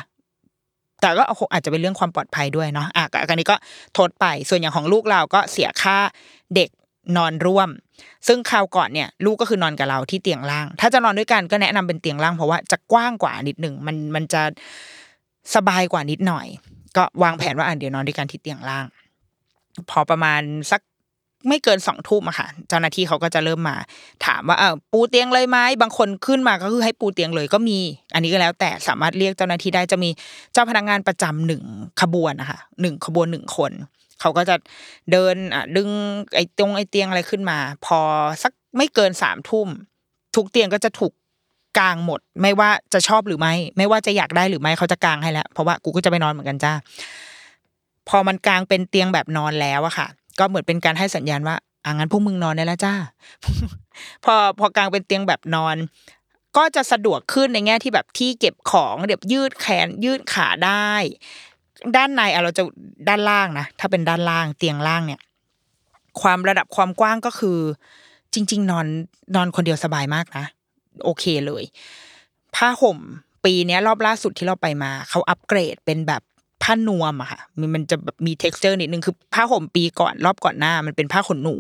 [1.04, 3.56] แต่ก็อาจจะเป็นเรื่องความปลอดภัยด้วยเนาะอะอันนี้ก็
[3.94, 5.98] โทษไปส่วนอย่างของลูกเราก็เสียค่า
[6.56, 6.70] เด็ก
[7.18, 7.70] นอนร่วม
[8.28, 14.42] ซึ่งคราวก่อนเนี่ย ลูกก็คือนอนกับเราที่เตียงล่าง ถ้าจะนอนด้วยกันก็แนะนำเป็นเตียงล่างเพราะว่าจะกว้างกว่านิดหนึ่งมันมันจะ
[15.56, 16.48] สบายกว่านิดหน่อย
[16.98, 18.86] ก็วางแผนว่าอะเดี๋ยวนอนด้วยกันที่เตียงล่าง
[19.90, 20.82] พอประมาณสัก
[21.48, 23.78] ไม่เกินสองทุ่มอะค่ะ เจ้าหน้าที่เขาก็จะเริ่มมา
[24.26, 27.78] ถามว่าเออปูเตียงเลยไหมบางคนขึ้นมาก็คือให้ปูเตียงเลยก็มี
[28.14, 30.10] อันนี้ก็แล้ว แต่สามารถเรียกเจ้าหน้าที่ได้จะมี
[30.54, 31.64] เจ้าพนักงานประจำหนึ่ง
[32.02, 33.72] ขบวนนะคะหนึ่งขบวนหนึ่งคน
[34.22, 34.56] เขาก็จะ
[35.12, 35.90] เดินอะดึง
[36.36, 38.00] ไอ้ตรงไอ้เตียงอะไรขึ้นมา พอ
[38.44, 39.68] สักไม่เกินสามทุ่ม
[40.36, 41.14] ทุกเตียงก็จะถูก
[41.80, 46.74] กางหมด ไม่ว่าจะชอบหรือไม่ ไม่ว่าจะอยากได้หรือไม่เขาจะกางให้แล้วเพราะว่ากูก็จะไปนอนเหมือนกันจ้า
[48.10, 50.08] พอมันกางเป็นเตียงแบบนอนแล้วอะค่ะ
[50.40, 52.94] ก็เหมือนเป็นการให้สัญญาณว่าอ่างั้นพวกมึงนอนได้แล้วจ้า
[54.24, 55.76] พอพอกางเป็นเตียงแบบนอน
[56.58, 60.92] ก็จะสะดวกขึ้นในแง่ที่แบบที่เก็บของเดี๋ยวยืดแขนยืดขาได้
[61.96, 62.64] ด้านในอะเราจะ
[63.08, 65.22] ด้านล่างนะถ้าเป็นด้านล่างเตียงล่างเนี่ย
[66.22, 67.60] ความระดับความกว้างก็คือ
[68.34, 68.88] จริง ๆ นอน
[69.36, 70.46] นอนคนเดียวสบายมากนะ
[71.04, 71.64] โอเคเลย
[72.56, 73.00] ผ้าห่ม
[73.46, 76.22] ปีนี้รอบล่าสุดที่เราไปมา เขาอัปเกรดเป็นแบบ
[76.64, 81.58] ผ้านวมอะค่ะมันมันจะแบบมี t e x t อร์นิดนึงคือผ้าห่มปีก่อนรอบก่อนหน้า มันเป็นผ้าขนหนู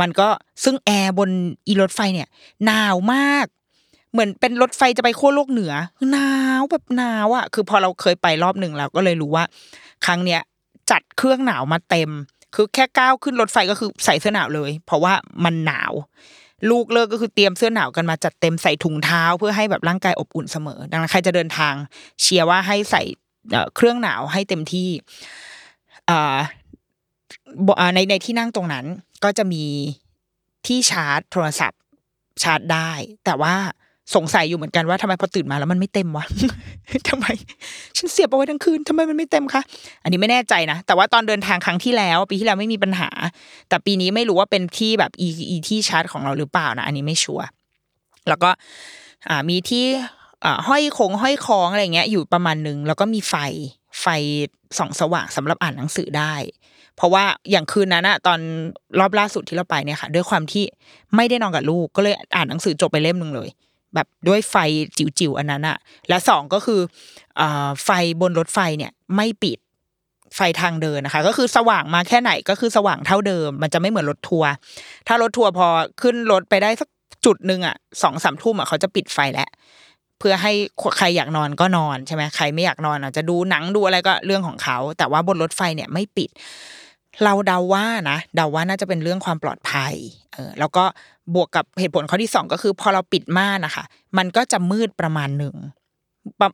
[0.00, 0.28] มันก็
[0.64, 1.30] ซึ่งแอร์บน
[1.66, 2.28] อีรถไฟเนี่ย
[2.66, 3.46] หนาวมาก
[4.12, 5.72] เหมือนเป็นรถไฟจะไปขั้วโลกเหนือ
[6.12, 9.44] หนาวแบบหนาวอะคือพอเราเคยไปรอบหนึ่งเราก็เลยรู้ว่า
[10.06, 10.40] ครั้งเนี้ย
[10.90, 12.10] จัดเครื่องหนาวมาเต็ม
[12.54, 15.12] คือแค่ก้าวขึ้นรถไฟก็คือใส่เสื้อหนาวเลย เพราะว่า
[15.44, 15.92] มันหนาว
[16.70, 21.74] ลูกเลิกก็คือเตรียมเสื้อหนาวกันมาจัดเต็มใส่ถุงเท้า เพื่อให้แบบร่างกายอบอุ่นเสมอ ดังนั้นใครจะเดินทาง
[22.20, 23.02] เชียร์ว่าให้ใส่
[23.76, 24.88] เครื่องหนาวให้เต็มที่
[27.94, 28.84] ในในที่นั่งตรงนั้น
[29.24, 29.64] ก็จะมี
[30.66, 31.80] ที่ชาร์จโทรศัพท์
[32.42, 32.90] ชาร์จได้
[33.24, 33.54] แต่ว่า
[34.14, 36.26] สงสัยอยู่เหมือนกันว่าทำไมพอตื่นมาแล้วมันไม่เต็มวะ
[37.08, 37.26] ทำไม
[37.96, 39.62] ฉันเสียบเอาไว้ทั้งคืนทำไมมันไม่เต็มคะ
[40.02, 43.10] อันนี้ไม่แน่ใจนะ แต่ว่าตอนเดินทางครั้งที่แล้ว ปีที่แล้วไม่มีปัญหา
[43.68, 47.46] แต่ปีนี้ไม่รู้ว่าเป็นที่แบบอีที่ชาร์จของเราหรือเปล่านะ อันนี้ไม่ชัวร์
[48.28, 48.50] แล้วก็
[49.48, 49.84] มีที่
[50.68, 53.34] ห้อยคงห้อยคองอะไรเงี้ยอยู่ประมาณนึงแล้วก็มีไฟ
[54.00, 54.06] ไฟ
[54.78, 56.34] ส่องสว่างสำหรับอ่านหนังสือได้
[56.96, 58.38] เพราะว่าอย่างคืนนั้นอะตอน
[58.98, 60.64] รอบล่าสุดที่เราไปเนี่ยค่ะ ด้วยความที่
[61.16, 63.48] ไม่ได้นอนกับลูกก็เลยอ่านหนังสือจบไปเล่มหนึ่งเลย
[63.94, 64.56] แบบด้วยไฟ
[64.98, 65.76] จิ๋วๆอันนั้นอะ
[66.08, 66.80] และสองก็คือ
[67.84, 69.58] ไฟบนรถไฟเนี่ยไม่ปิด
[70.36, 74.50] ไฟทางเดินนะคะ ก็คือสว่างมาแค่ไหนก็คือสว่างเท่าเดิม มันจะไม่เหมือนรถทัวร์
[75.06, 75.66] ถ้ารถทัวร์พอ
[76.02, 76.88] ขึ้นรถไปได้สัก
[77.26, 79.48] จุดหนึ่งอะสองสามทุ่มอะเขาจะปิดไฟแล้ว
[80.26, 80.52] พื่อให้
[80.98, 86.30] ใครอยากนอนก็นอนใช่ไหมใครไม่อยากนอนอาจจะดูหนังดูอะไรก็เรื่องของเขา แต่ว่าบนรถไฟเนี่ยไม่ปิด
[87.24, 89.94] เราเดาว่านะเดาว่าน่าจะเป็นเรื่องความปลอดภัย
[90.32, 90.84] เออแล้วก็
[91.34, 93.84] บวกกับเหตุผลข้อที่สองก็คือ พอเราปิดม่านนะคะ
[94.18, 95.54] มันก็จะมืดประมาณหนึ่ง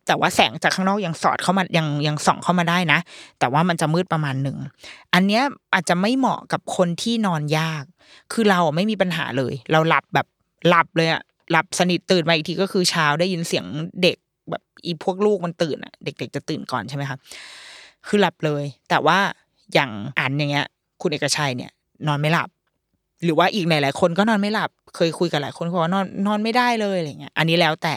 [0.07, 2.99] แต่ว่าแสงจากข้างนอกยังสอดเข้ามายังยังส่องเข้ามาได้นะ
[3.39, 4.59] แต่ว่ามันจะมืดประมาณหนึ่ง
[5.15, 5.43] อันเนี้ย
[5.75, 7.85] อาจจะไม่เหมาะกับคนที่นอนยาก
[8.33, 10.27] คือเราไม่มีปัญหาเลย เราหลับแบบ
[10.69, 13.65] หลับเลยอะ หลับสนิทตื่นมาอีกทีก็คือเช้าได้ยินเสียง
[14.03, 14.17] เด็ก
[14.51, 17.17] แบบอีพวกลูกมันตื่นอะ เด็ก ๆ จะตื่นก่อนใช่ไหมคะ
[18.07, 19.19] คือหลับเลย แต่ว่า
[19.75, 20.67] อย่างอันอย่างเงี้ย
[21.03, 21.71] คุณเอกชัยเนี่ย
[22.07, 22.49] นอนไม่หลับ
[23.25, 27.95] หรือว่าอีกหลายๆคนก็นอนไม่หลับ เคยคุยกับหลายคนเขาว่านอนนอนไม่ได้เลยอะไรเงี้ย อันนี้แล้วแต่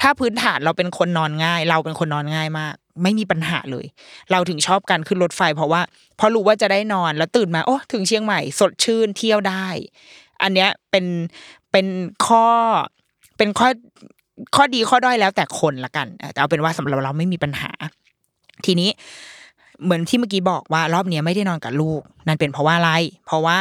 [0.00, 3.86] ถ้าพื้นฐานเราเป็นคนนอนง่าย เราเป็นคนนอนง่ายมาก ไม่มีปัญหาเลย
[4.32, 5.80] เราถึงชอบการขึ้นรถไฟ เพราะว่า
[6.18, 9.66] พอรู้ว่าจะได้นอนแล้วตื่นมาโอ้ถึงเชียงใหม่ สดชื่นเที่ยวได้
[10.42, 11.06] อันเนี้ยเป็น
[11.72, 11.86] เป็น
[12.26, 12.46] ข้อ
[13.36, 13.68] เป็นข้อ
[14.56, 17.70] ข้อดีข้อด้อยแล้วแต่คนละกันแต่เอาเป็นว่าสำหรับเราไม่มีปัญหา
[18.64, 18.90] ทีนี้
[19.84, 22.90] เหมือนที่เมื่อกี้บอกว่ารอบนี้ไม่ได้นอนกับลูก นั่นเป็นเพราะว่าอะไร
[23.26, 23.56] เพราะว่า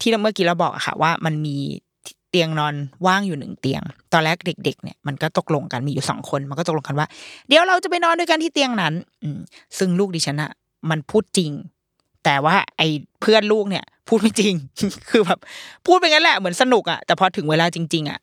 [0.00, 1.56] ที่เมื่อกี้เราบอกอะค่ะว่ามันมี
[2.30, 2.74] เตียงนอน
[3.06, 3.82] ว่างอยู่หนึ่งเตียง
[4.12, 7.06] ตอนแรกเด็ก ๆ เนี่ยมันก็ตกลงกันมีอยู่สองคน มันก็ตกลงกันว่า
[7.48, 9.28] เดี๋ยวเราจะไปนอนด้วยกันที่เตียงนั้นอื
[9.78, 10.52] ซึ่งลูกดิฉันอะ
[10.90, 11.50] มันพูดจริง
[12.24, 12.88] แต่ว่าไอ้
[13.20, 14.54] เพื่อนลูกเนี่ย พูดไม่จริง
[15.10, 15.38] คือแบบ
[15.86, 18.20] พูดไปงั้นแหละเหมือนสนุกอะแต่พอถึงเวลาจริง ๆอะ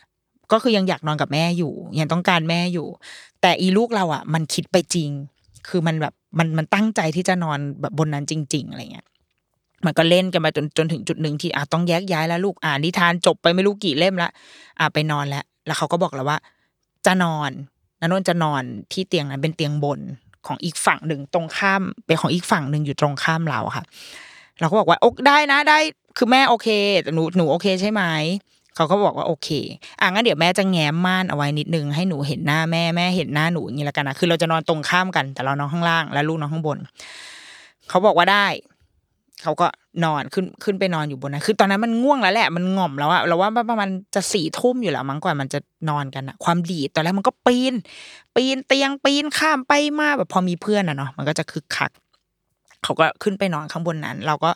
[0.52, 2.88] ก็คือยังอยากนอนกับแม่อยู่ ยังต้องการแม่อยู่
[3.42, 5.10] แต่อีลูกเราอะ มันคิดไปจริง
[5.68, 9.08] คือมันแบบมันมันตั้งใจที่จะนอนแบบบนนั้นจริง ๆอะไรเงี้ย
[9.86, 14.30] มันก็เล่นกันมาจนจนถึงจุดหนึ่งที่อะต้องแยกย้ายแล้วลูกอ่านนิทานจบไปไม่รู้กี่เล่มละ
[14.80, 16.38] อะไปนอนแล้ว แล้วเขาก็บอกเราว่า
[17.06, 17.52] จะนอน
[18.00, 20.00] นันนจะนอนที่เตียงนั้นเป็นเตียงบน
[20.48, 23.86] ของอีกฝั่งหนึ่งตรงข้ามเป็นของอีกฝั่งหนึ่งอยู่ตรงข้ามเราค่ะ
[24.60, 25.80] เราก็บอกว่าโอกได้นะได้
[26.18, 26.68] คือแม่โอเค
[27.02, 28.02] แต่หนูหนูโอเคใช่ไหม
[28.75, 29.49] เขาก็บอกว่าโอเค
[29.99, 36.77] อะงั้นเดี๋ยวแม่จะแง้มม่านเอาไว้นิดนึงให้หนูเห็นหน้าแม่แม่เห็นหน้าหนูอย่างนี้แล้วกันนะคือเราจะนอนตรงข้ามกัน แต่เรานอนข้างล่าง และลูกนอนข้างบน
[37.89, 38.47] เขาบอกว่าได้
[39.43, 39.67] เขาก็
[40.05, 47.73] นอนขึ้นขึ้นไปนอนอยู่บนนั้นคือตอนนั้นมันง่วงแล้วแหละมันง่อมแล้วอะเราว่าประมาณจะสี่ทุ่มอยู่แล้วมั้งกว่ามันจะนอนกันอะความดีตอนแรกมันก็ปีน
[48.36, 51.91] ปีนเตียงปีนข้ามไปมาแบบพอมีเพื่อนอะเนาะมันก็จะคึกคัก
[52.84, 54.51] เขาก็ขึ้นไปนอนข้างบนนั้น เราก็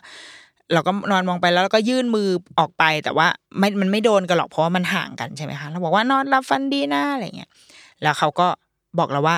[0.72, 3.26] เราก็นอนมองไปแล้วเราก็ยื่นมือออกไป แต่ว่า
[3.58, 7.50] ไม่มันไม่โดนกันหรอกเพราะว่ามันห่างกันใช่ไหมคะเราบอกว่านอนรับฟันดีนะอะไรเงี้ย
[8.02, 8.48] แล้วเขาก็
[8.98, 9.36] บอกเราว่า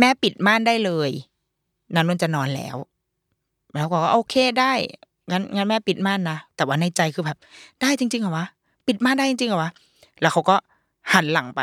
[0.00, 1.10] แม่ปิดม่านได้เลย
[1.94, 2.76] นันนนจะนอนแล้ว
[3.74, 4.72] แล้วก็โอเคได้
[5.30, 7.38] งั้นงั้นแม่ปิดม่านนะแต่ว่าในใจคือแบบ
[7.82, 8.46] ได้จริงๆเหรอวะ
[8.86, 9.70] ปิดม่านได้จริงๆเหรอวะ
[10.20, 10.56] แล้วเขาก็
[11.12, 11.62] หันหลังไป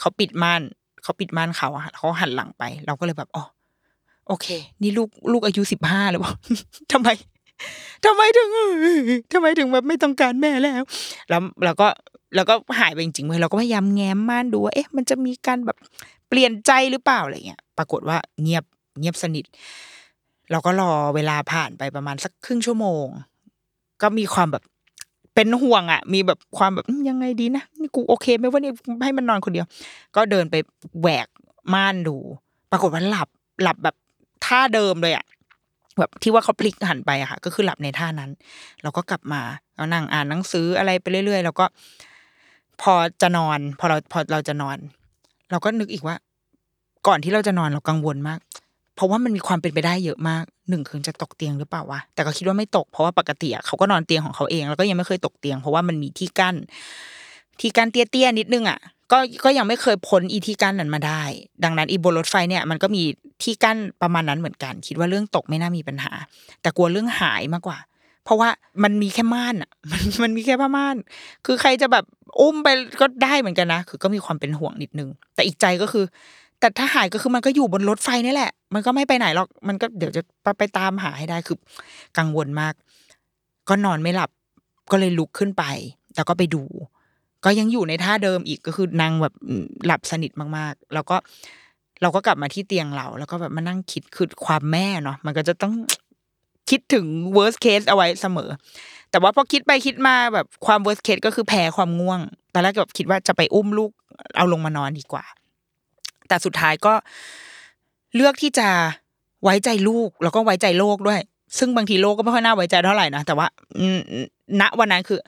[0.00, 0.62] เขาปิดม่าน
[1.02, 3.44] เขาปิดม่านเขาอะเขาหันหลังไป เราก็เลยแบบอ๋อ
[4.26, 4.46] โอเค
[4.82, 6.32] นี่ลูกลูกอายุสิบห้าหรือเปล่า
[6.92, 7.08] ทำไม
[8.04, 8.48] ทำไมถึง
[9.32, 10.84] ทำไมถึงแบบไม่ต้องการแม่แล้ว
[11.28, 11.88] แล้วเราก็
[12.34, 15.76] เราก็หายไปจริงๆเลยเราก็พยายามแง้มม่านดูว่าเอ๊ะมันจะมีการแบบ
[16.28, 18.64] เปลี่ยนใจหรือเปล่าอะไรเงี้ย ปรากฏว่าเงียบ
[19.00, 19.44] เงียบสนิท
[20.50, 23.06] เราก็รอเวลาผ่านไปประมาณสักครึ่งชั่วโมง
[24.02, 24.62] ก็มีความแบบ
[25.34, 28.72] เป็นห่วงอะ มีแบบความแบบยังไงดีนะนี่กูโอเคไหมว่านี่
[29.04, 29.66] ให้มันนอนคนเดียว
[30.16, 30.54] ก็เดินไป
[31.00, 31.28] แหวก
[31.74, 32.16] ม่านดู
[32.70, 33.28] ปรากฏว่าหลับ
[33.62, 33.96] หลับแบบ
[34.44, 35.24] ท่าเดิมเลยอะ
[36.00, 38.30] แบบที่ว่าเขาพลิกหันไปอะค่ะ ก็คือหลับในท่านั้น
[38.82, 39.42] เราก็กลับมา
[39.76, 41.64] เรานั่งอ่านหนังสืออะไรไปเรื่อยๆ แล้วก็
[42.82, 44.76] พอจะนอน พอเราพอเราจะนอน
[45.50, 46.16] เราก็นึกอีกว่า
[47.06, 48.40] ก่อนที่เราจะนอนเรากังวลมาก
[48.94, 56.56] เพราะว่ามันมีความเป็นไปได้เยอะมากหนึ่งคือจะตกเตียงหรือเปล่าวะแต่ก็คิดว่าไม่ตกเพราะว่าปกติเขาก็นอนเตียงของเขาเอง แล้วก็ยังไม่เคยตกเตียง เพราะว่ามันมีที่กั้น
[57.60, 58.78] ที่กั้นเตี้ยๆนิดนึงอะ
[59.12, 61.22] ก็ก็ยังไม่เคยพ้นอีที่กั้นนั้นมาได้
[61.64, 63.02] ดังนั้นอีบนรถไฟเนี่ยมันก็มี
[63.42, 66.12] ที่กั้นประมาณนั้นเหมือนกัน คิดว่าเรื่องตกไม่น่ามีปัญหา
[66.62, 67.78] แต่กลัวเรื่องหายมากกว่า
[68.24, 68.48] เพราะว่า
[68.82, 70.96] มันมีแค่ม่านอะมันมันมีแค่ผ้าม่าน
[71.46, 72.04] คือใครจะแบบ
[72.40, 72.68] อุ้มไป
[73.00, 76.04] ก็ได้เหมือนกันนะคือก็มีความเป็นห่วงนิดนึง แต่อีกใจก็คือ
[76.60, 80.22] แต่ถ้าหายก็คือมันก็อยู่บนรถไฟนี่แหละ มันก็ไม่ไปไหนหรอกมันก็เดี๋ยวจะ
[80.58, 81.56] ไปตามหาให้ได้คือ
[82.18, 82.74] กังวลมาก
[83.68, 84.30] ก็นอนไม่หลับ
[84.90, 85.64] ก็เลยลุกขึ้นไป
[86.16, 86.62] แล้วก็ไปดู
[87.44, 89.34] ก็ยังอยู่ในท่าเดิมอีกก็คือนางแบบ
[89.86, 91.16] หลับสนิทมากๆ แล้วก็
[92.02, 95.74] เราก็กลับมาที่เตียงเรา แล้วก็แบบมานั่งคิดคือความแม่เนาะมันก็จะต้อง
[96.70, 98.50] คิดถึง worst case เอาไว้เสมอ
[99.10, 102.20] แต่ว่าพอคิดไปคิดมาแบบความ worst case ก็คือแพ้ความง่วง
[102.52, 103.90] ตอนแรกแบบคิดว่าจะไปอุ้มลูก
[104.36, 105.24] เอาลงมานอนดีกว่า
[106.28, 106.94] แต่สุดท้ายก็
[108.14, 108.68] เลือกที่จะ
[109.44, 111.20] ไว้ใจลูกแล้วก็ไว้ใจโลกด้วย
[111.58, 113.46] ซึ่งบางทีโลกก็ไม่ค่อยน่าไว้ใจเท่าไหร่นะแต่ว่า
[114.60, 115.20] ณวันนั้นคือ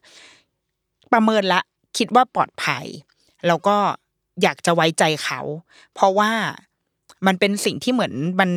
[1.12, 1.61] ประเมินละ
[1.98, 2.87] คิดว่าปลอดภัย
[3.46, 3.76] แล้วก็
[4.42, 5.40] อยากจะไว้ใจเขา
[5.94, 6.31] เพราะว่า
[7.26, 8.50] มันเป็นสิ่งที่เหมือนมัน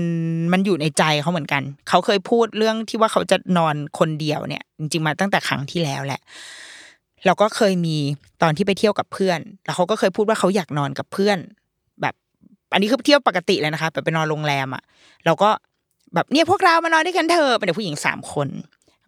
[0.54, 6.21] มันอยู่ในใจเขาเหมือนกัน เขาเคยพูดเรื่องที่ว่าเขาจะนอนคนเดียวเนี่ย จริงๆมาตั้งแต่ครั้งที่แล้วแหละ
[7.26, 7.98] เราก็เคยมี
[8.41, 11.38] ตอนที่ไปเที่ยวกับเพื่อน แล้วเขาก็เคยพูดว่าเขาอยากนอนกับเพื่อน
[12.02, 12.13] แบบ
[12.74, 14.84] อันนี้คือเที่ยวปกติเลยนะคะแบบไปนอนโรงแรมอะ
[15.26, 15.50] เราก็
[16.13, 18.48] แบบเนี่ยพวกเรามานอนด้วยกันเถอะเป็นเด็กผู้หญิงสามคน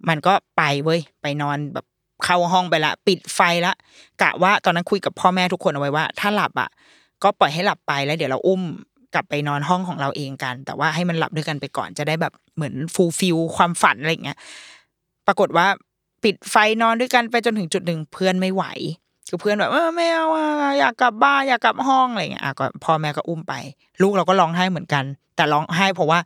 [0.10, 1.86] มันก็ไปเว้ยไปนอนแบบ
[2.24, 3.74] เข้าห้องไปละ ปิดไฟละ
[4.22, 6.70] กะว่าตอนนั้นคุยกับพ่อแม่ทุกคนเอาไว้ว่า ถ้าหลับอะ
[7.24, 8.62] ก็ปล่อยให้หลับไปแล้วเดี๋ยวเราอุ้ม
[9.14, 14.38] กลับไปนอนห้องของเราเองกัน แต่ว่าให้มันหลับด้วยกันไปก่อนจะได้แบบเหมือนฟูลฟิลความฝันอะไรเงี้ย
[15.28, 15.68] ปรากฏว่า
[16.24, 18.64] ปิดไฟนอนด้วยกันไปจนถึงจุดหนึ่งเพื่อนไม่ไหว
[19.30, 20.28] คือเพื่อนแบบไม่เอา
[20.80, 23.54] อยากกลับบ้านอยากกลับห้องอะไรเงี้ยอะก็พ่อแม่ก็อุ้มไป
[24.02, 25.04] ลูกเราก็ร้องไห้เหมือนกัน
[25.36, 26.20] แต่ร้องไห้เพราะว่า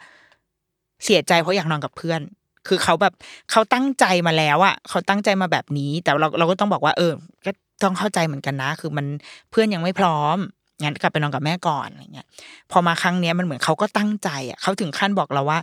[1.04, 2.22] เสียใจเพราะอยากนอนกับเพื่อน
[2.68, 3.14] คือเขาแบบ
[3.52, 7.14] เขาตั้งใจมาแล้วอะเขาตั้งใจมาแบบนี้ แต่เราเราก็ต้องบอกว่า เออ
[7.46, 7.52] ก็
[7.84, 9.06] ต้องเข้าใจเหมือนกันนะ คือมัน
[9.52, 10.38] เพื่อนยังไม่พร้อม
[10.84, 12.28] งั้นกลับไปนอนกับแม่ก่อนอะไรเงี้ย
[12.72, 15.60] พอมาครั้งเนี้ยมันเหมือนเขาก็ตั้งใจอะเขาถึงขั้นบอกเราว่า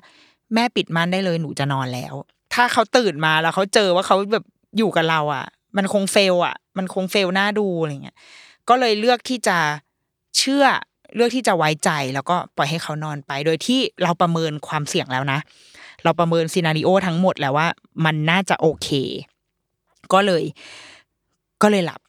[0.54, 2.14] แม่ปิดม่านได้เลยหนูจะนอนแล้ว
[2.54, 4.44] ถ้าเขาตื่นมาแล้วเขาเจอว่าเขาแบบ
[4.78, 5.44] อยู่กับเราอะ
[5.76, 8.16] มันคงเฟลอะ มันคงเฟลหน้าดูอะไรเงี้ย
[8.68, 9.58] ก็เลยเลือกที่จะ
[10.38, 10.64] เชื่อ
[11.16, 15.38] เลือกที่จะไว้ใจแล้วก็ปล่อยให้เขานอนไป โดยที่เราประเมินความเสี่ยงแล้วนะ
[16.04, 17.66] เราประเมินซีนารีโอทั้งหมดแล้วว่า
[18.04, 18.88] มันน่าจะโอเค
[20.12, 20.42] ก็เลย
[21.62, 22.00] ก็เลยหลับ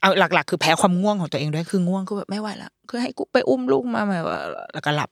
[0.00, 4.26] เอาหลัก ๆ คือแพ้ความง่วงของตัวเองด้วยคือง่วงก็แบบไม่ไหวแล้วคือให้กูไปอุ้มลูกมาแบบ
[4.72, 5.10] แล้วก็หลับ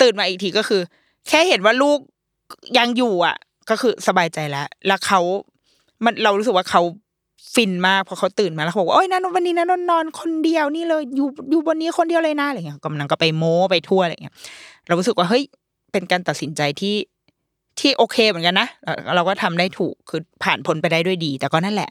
[0.00, 0.80] ตื่นมาอีกทีก็คือ
[1.28, 1.98] แค่เห็นว่าลูก
[2.78, 3.36] ยังอยู่อะ
[3.70, 5.20] ก็คือสบายใจแล้ว แล้วเขา
[6.04, 6.82] มันเรารู้สึกว่าเขา
[7.54, 14.34] ฟินมากพอเขาตื่นมาแล้วเขาบอกว่าโอ้ยนันวันนี้นันนอนคนเดียวนี่เลยอยู่อยู่บนนี้คนเดียวเลยนะอะไรเงี้ยกำลังก็ไปโม้ไปทั่วอะไรเงี้ย
[14.86, 15.44] เรารู้สึกว่าเฮ้ย
[15.92, 16.96] เป็นการตัดสินใจที่
[17.78, 18.68] ที่โอเคเหมือนกันนะ
[19.16, 21.90] เราก็ทำได้ถูกคือผ่านพ้นไปได้ด้วยดี แต่ก็นั่นแหละ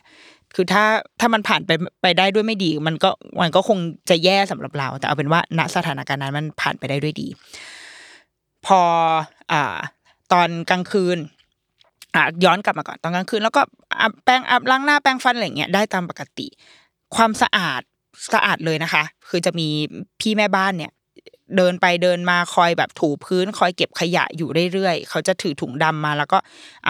[0.56, 0.84] คือถ้า
[1.20, 3.10] ถ้ามันผ่านไปไปได้ด้วยไม่ดี มันก็
[3.42, 3.80] มันก็คง
[4.10, 7.28] จะแย่สำหรับเรา แต่เอาเป็นว่าณสถานการณ์นั้นมันผ่านไปได้ด้วยดี
[8.66, 8.82] พอ
[9.52, 9.78] อ่า
[10.32, 11.18] ตอนกลางคืน
[12.16, 13.62] อะย้อนกลับมาก่อนตอนกลางคืน แล้วก็
[14.24, 16.48] แปรงอาบล้างหน้าแปรงฟันอะไรเงี้ยได้ตามปกติ
[17.16, 17.82] ความสะอาด
[18.34, 19.68] สะอาดเลยนะคะ คือจะมี
[20.22, 20.92] พี่แม่บ้านเนี่ย
[21.58, 26.38] เดินไปเดินมาคอยแบบถูพื้น คอยเก็บขยะอยู่เรื่อยๆ เขาจะถือถุงดำมาแล้วก็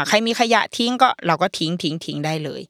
[0.08, 2.62] ใครมีขยะทิ้งก็เราก็ทิ้งทิ้งทิ้งได้เลย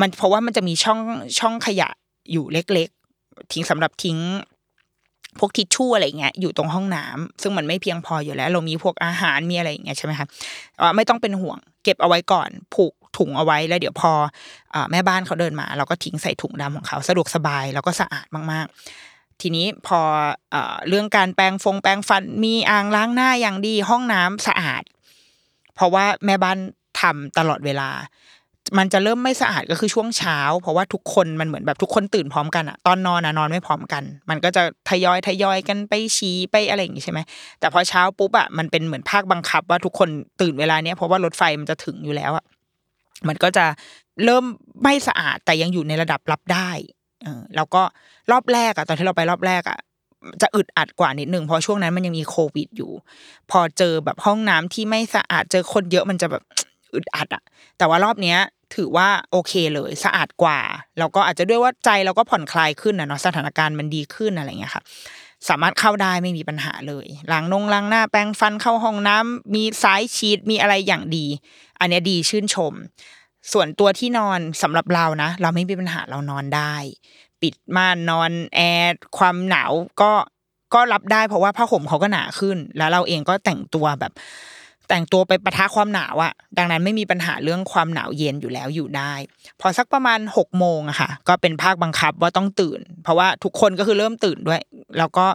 [0.00, 0.98] มันเพราะว่ามันจะมีช่อง
[1.38, 1.88] ช่องขยะ
[2.32, 4.18] อยู่เล็กๆ ทิ้งสำหรับทิ้ง
[5.38, 10.26] พวกทิชชู่อะไรเงี้ยอยู่ตรงห้องน้ำซึ่งมันไม่เพียงพออยู่แล้ว เรามีพวกอาหารมีอะไรอย่างเงี้ยใช่ไหมคะ
[10.96, 14.12] ไม่ต้องเป็นห่วง เก็บเอาไว้ก่อนผูกถุงเอาไว้แล้วเดี๋ยวพอ
[14.90, 19.11] แม่บ้านเขาเดินมา เราก็ทิ้งใส่ถุงดำของเขาสะดวกสบายแล้วก็สะอาดมากๆ
[19.42, 20.00] ทีนี้พอ
[20.88, 24.82] เรื่องการแปรงฟงแปรงฟันมีอ่างล้างหน้าอย่างดีห้องน้ำสะอาด
[25.74, 26.58] เพราะว่าแม่บ้าน
[27.00, 27.90] ทำตลอดเวลา
[28.78, 37.20] มันจะเริ่มไม่สะอาดก็คือช่วงเช้า เพราะว่าทุกคนมันเหมือนแบบทุกคนตื่นพร้อมกันอะตอนนอนอะนอนไม่พร้อมกัน มันก็จะทยอยทยอยกันไปชี้ไปอะไรอย่างงี้ใช่ไหม
[37.60, 40.08] แต่พอเช้าปุ๊บอะมันเป็นเหมือนภาคบังคับ ว่าทุกคน
[40.40, 42.44] ตื่นเวลาเนี้ยเพราะว่ารถไฟมันจะถึงอยู่แล้วอะ
[43.28, 43.64] มันก็จะ
[44.24, 44.44] เริ่ม
[44.82, 46.70] ไม่สะอาดแต่ยังอยู่ในระดับรับได้
[47.24, 47.82] เออแล้วก็
[48.30, 49.78] รอบแรกอะตอนที่เราไปรอบแรกอะ
[50.42, 52.92] จะอึดอัดกว่านิดนึงเพราะช่วงนั้นมันยังมีโควิดอยู่
[53.50, 56.42] พอเจอแบบห้องน้ำที่ไม่สะอาดเจอคนเยอะมันจะแบบ
[56.94, 57.42] อึดอัดอะ
[57.78, 58.38] แต่ว่ารอบเนี้ย
[58.74, 60.60] ถือว่าโอเคเลยสะอาดกว่า
[60.98, 64.82] แล้วก็อาจจะด้วยว่าใจเราก็ผ่อนคลายขึ้นนะเนาะสถานการณ์มันดีขึ้นอะไรเงี้ยค่ะ
[65.48, 71.26] สามารถเข้าได้ไม่มีปัญหาเลยล้างนงล้างหน้าแปรงฟันเข้าห้องน้ำมีสายชีดมีอะไรอย่างดี
[71.80, 72.72] อันนี้ดีชื่นชม
[73.52, 76.74] ส่วนตัวที่นอนสำหรับเรานะ เราไม่มีปัญหาเรานอนได้
[77.42, 80.12] ปิดม่านนอนแอร์ความหนาวก็
[80.74, 84.12] ก็รับได้เพราะว่าผ้าห่มเขาก็หนาขึ้น แล้วเราเองก็แต่งตัวแบบ
[84.88, 89.12] แต่งตัวไปปะทะความหนาวอะดังนั้นไม่มีปัญหาเรื่องความหนาวเย็นอยู่แล้วอยู่ได้
[89.60, 94.62] พอสักประมาณหกโมงอะค่ะ ก็เป็นภาคบังคับว่าต้องตื่น เพราะว่าทุกคนก็คือเริ่มตื่นด้วย
[94.98, 95.26] แล้วก็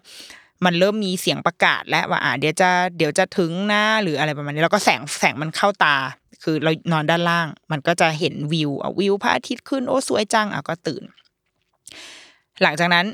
[0.66, 5.96] มันเริ่มมีเสียงประกาศ แล้วว่าอ่าเดี๋ยวจะเดี๋ยวจะถึงนะหรืออะไรประมาณนี้ แล้วก็แสงแสงมันเข้าตา
[6.44, 11.04] คือเรานอนด้านล่าง มันก็จะเห็นวิวอะวิวพระอาทิตย์ขึ้นโอ้สวยจังอะก็ตื่น
[12.62, 13.06] หลังจากนั้น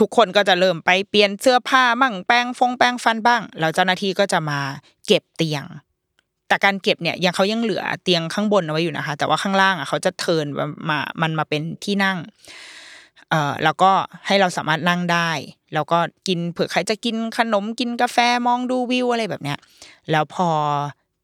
[0.00, 4.60] ทุกคนก็จะเริ่มไปเปลี่ยนเสื้อผ้ามั่งแปรงฟงแปรงฟันบ้าง แล้วเจ้าหน้าที่ก็จะมา
[5.06, 5.64] เก็บเตียง
[6.48, 10.46] แต่การเก็บเนี่ยยังเขายังเหลือเตียงข้างบนเอาไว้อยู่นะคะ แต่ว่าข้างล่างอะเขาจะเทิน
[10.88, 12.18] มา มันมาเป็นที่นั่ง
[13.30, 13.92] เอ่อแล้วก็
[14.26, 15.30] ให้เราสามารถนั่งได้
[15.74, 19.58] แล้วก็กินเผื่อใครจะกินขนมกินกาแฟมองดูวิวอะไรแบบเนี้ย
[20.10, 20.48] แล้วพอ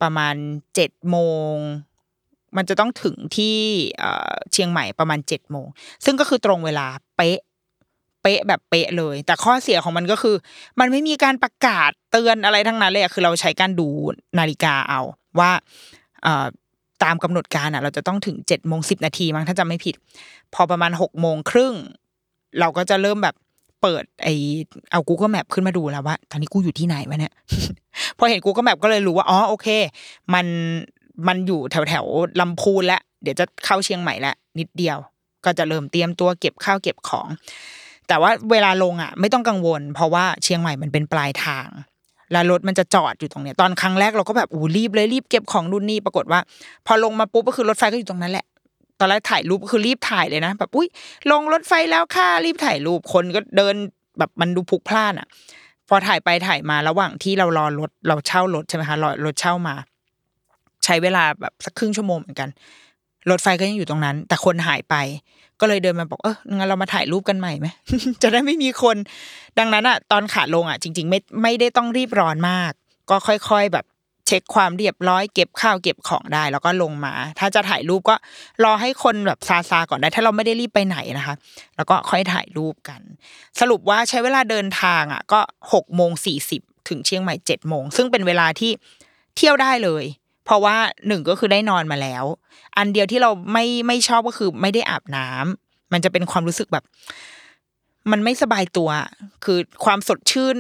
[0.05, 0.35] ประมาณ
[0.75, 1.17] เจ็ดโม
[1.55, 1.57] ง
[2.57, 3.57] มันจะต้องถึงที่
[4.53, 5.67] เชียงใหม่ประมาณเจ็ดโมง
[6.05, 6.87] ซึ่งก็คือตรงเวลา
[7.17, 7.39] เป๊ะ
[8.23, 10.37] เป๊ะแบบเป๊ะเลย แต่ข้อเสียของมันก็คือ
[10.81, 13.89] มันไม่มีการประกาศเตือนอะไรทั้งนั้นเลยคือเราใช้การดู
[14.39, 15.01] นาฬิกาเอา
[15.39, 15.51] ว่า
[17.05, 19.95] ตามกำหนดการอะ เราจะต้องถึงเจ็ดโมงสิบนาทีมั้งถ้าจำไม่ผิด
[20.55, 21.75] พอประมาณหกโมงครึ่ง
[22.61, 23.35] เราก็จะเริ่มแบบ
[23.85, 24.29] เปิดไอ
[24.91, 27.33] เอา Google Map ขึ้นมาดูแล้วว่า ตอนนี้กูอยู่ที่ไหนวะเนี่ย
[28.19, 29.69] พอเห็น Google Map ก็เลยรู้ว่าอ๋อโอเค
[30.35, 30.47] มัน
[31.29, 32.05] มันอยู่แถวแถว
[32.41, 34.99] ลำพูนแล้วเดี๋ยวจะเข้าเชียงใหม่ล้วนิดเดียว
[35.45, 37.29] ก็จะเริ่มเตรียมตัวเก็บข้าวเก็บของ
[38.09, 41.69] แต่ว่าเวลาลงอะ ไม่ต้องกังวล เพราะว่าเชียงใหม่มันเป็นปลายทาง
[42.33, 46.41] แล้วรถมันจะจอดอยู่ตรงเนี้ยตอนครั้งแรกเราก็แบบอู้รีบเลยรีบเก็บของนู่นนี่ปรากฏว่า
[46.87, 48.47] พอลงมาปุ๊บก็คือรถไฟก็อยู่ตรงนั้นแหละ
[48.99, 50.89] ตอนแรกถ่ายรูปคือรีบถ่ายเลยนะ แบบอุ้ย
[51.31, 53.75] ลงรถไฟแล้วค่ะรีบถ่ายรูปคนก็เดิน
[54.19, 55.27] แบบมันดูพลุกพล่านอะ
[55.89, 59.75] พอถ่ายไปถ่ายมาระหว่างที่เรารอรถเราเช่ารถใช่ไหมคะรอรถเช่ามา
[60.85, 62.49] ใช้เวลาแบบสักครึ่งชั่วโมงเหมือนกัน
[63.31, 64.95] รถไฟก็ยังอยู่ตรงนั้น แต่คนหายไป
[65.61, 67.67] ก็เลยเดินมาบอกเอองั้นเรามาถ่ายรูปกันใหม่ไหม
[68.23, 68.97] จะได้ไม่มีคน
[69.59, 72.73] ดังนั้นอะ ตอนขาลงอะ จริง ๆ ไม่ไม่ได้ต้องรีบร้อนมาก
[73.11, 73.85] ก็ค่อย ๆแบบ
[74.27, 78.17] เช็คความเรียบร้อยเก็บข้าวเก็บของได้ แล้วก็ลงมา ถ้าจะถ่ายรูปก็
[78.65, 81.35] รอให้คนแบบซาซาๆก่อนได้ ถ้าเราไม่ได้รีบไปไหนนะคะ
[81.77, 83.01] แล้วก็ค่อยถ่ายรูปกัน
[83.61, 85.41] สรุปว่าใช้เวลาเดินทางอะ ก็
[85.73, 88.71] หกโมงสี่สิบถึงเชียงใหม่เจ็ดโมงซึ่งเป็นเวลาที่
[89.37, 90.05] เที่ยวได้เลย
[90.45, 92.25] เพราะว่าหนึ่งก็คือได้นอนมาแล้ว
[92.77, 96.85] อันเดียวที่เราไม่ไม่ชอบก็คือไม่ได้อาบน้ำมันจะเป็นความรู้สึกแบบ
[98.11, 98.91] มันไม่สบายตัว
[99.45, 100.57] คือความสดชื่น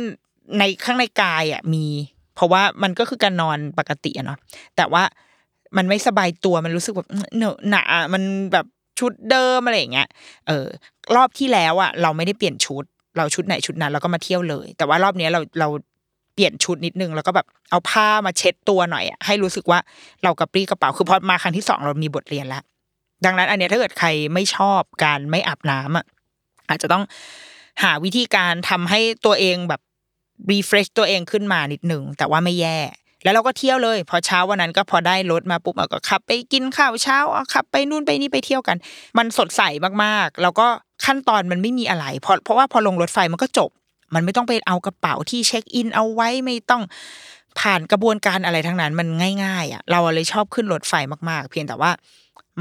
[0.59, 1.87] ในข้างในกายอะมี
[2.35, 4.39] เพราะว่ามันก็คือการนอนปกติอะเนาะ
[4.77, 5.03] แต่ว่า
[5.77, 7.83] มันไม่สบายตัวมันรู้สึกแบบเหนอะหนะ
[8.15, 8.67] มันแบบ
[8.99, 10.09] ชุดเดิมอะไรอย่างเงี้ย
[10.47, 10.67] เออ
[11.17, 12.85] รอบที่แล้วอะ เราไม่ได้เปลี่ยนชุด
[13.17, 15.69] เราชุดไหนชุดนั้นเราก็มาเที่ยวเลย แต่ว่ารอบนี้เราเรา
[16.35, 19.79] เปลี่ยนชุดนิดนึงแล้วก็แบบเอาผ้ามาเช็ดตัวหน่อยอะให้รู้สึกว่า
[20.25, 22.63] เรากระปรี้กระเปร่าคือพอมาครั้งที่สองเรามีบทเรียนแล้ว
[23.25, 26.07] ดังนั้น อันเนี้ยถ้าเกิดใครไม่ชอบการไม่อาบน้ำอะ
[26.69, 27.05] อาจจะต้อง
[27.83, 29.81] หาวิธีการทำให้ตัวเองแบบ
[30.51, 32.79] refresh ตัวเองขึ้นมานิดหนึ่งแต่ว่าไม่แย่
[33.23, 38.77] แล้วเราก็เที่ยวเลย พอเช้าวันนั้นก็พอได้รถมาปุ๊บเราก็ขับไปกินข้าวเช้าเอาขับไปนู่นไปนี่ไปเที่ยวกัน
[39.19, 39.63] มันสดใส
[40.05, 40.67] มากๆ แล้วก็
[41.05, 43.71] ขั้นตอนมันไม่มีอะไรเพราะเพราะว่าพอลงรถไฟมันก็จบ
[44.15, 46.83] มันไม่ต้องไปเอากระเป๋าที่เช็คอินเอาไว้ไม่ต้อง
[47.61, 49.09] ผ่านกระบวนการอะไรทั้งนั้นมัน
[49.45, 50.93] ง่ายๆอะเราเลยชอบขึ้นรถไฟ
[51.31, 51.91] มาก ๆ เพียงแต่ว่า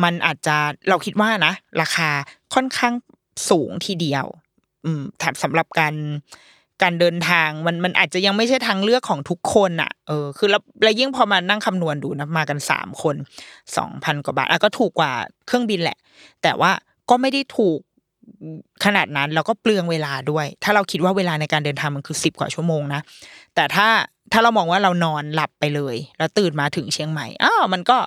[0.04, 0.56] มันอาจจะ
[0.90, 2.10] เราคิดว่านะ ราคา
[2.54, 2.94] ค่อนข้าง
[3.50, 4.26] สูงทีเดียว
[4.86, 5.94] อืมแถมสำหรับการ
[6.84, 13.16] การเดินทางมันมันอาจจะยังไม่ใช่ทางเลือกของทุกคนอะเออคือแล้วแล้วยิ่งพอมานั่งคำนวณดูนะมากันสามคน
[13.78, 15.12] สองพันกว่าบาทอะก็ถูกกว่า
[15.48, 15.98] เครื่องบินแหละ
[16.44, 16.72] แต่ว่า
[17.10, 17.80] ก็ไม่ได้ถูก
[18.86, 23.02] ขนาดนั้นแล้วก็เปลืองเวลาด้วย ถ้าเราคิดว่าเวลาในการเดินทางมันคือสิบกว่าชั่วโมงนะ
[23.56, 23.88] แต่ถ้า
[24.32, 27.98] ถ้าเรามองว่าเรานอนหลับไปเลย แล้วตื่นมาถึงเชียงใหม่อ้าวมันก็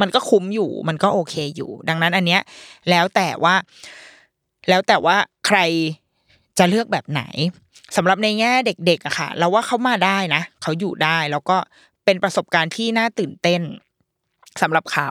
[0.00, 2.42] มันก็คุ้มอยู่ มันก็โอเคอยู่ ดังนั้นอันเนี้ย
[2.90, 3.54] แล้วแต่ว่า
[4.68, 5.58] แล้วแต่ว่าใคร
[6.58, 7.22] จะเลือกแบบไหน
[7.96, 11.56] สำหรับในแง่เด็กๆอะค่ะ เราว่าเขามาได้นะเขาอยู่ได้แล้วก็
[12.04, 13.60] เป็นประสบการณ์ที่น่าตื่นเต้น
[14.62, 15.08] สำหรับเขา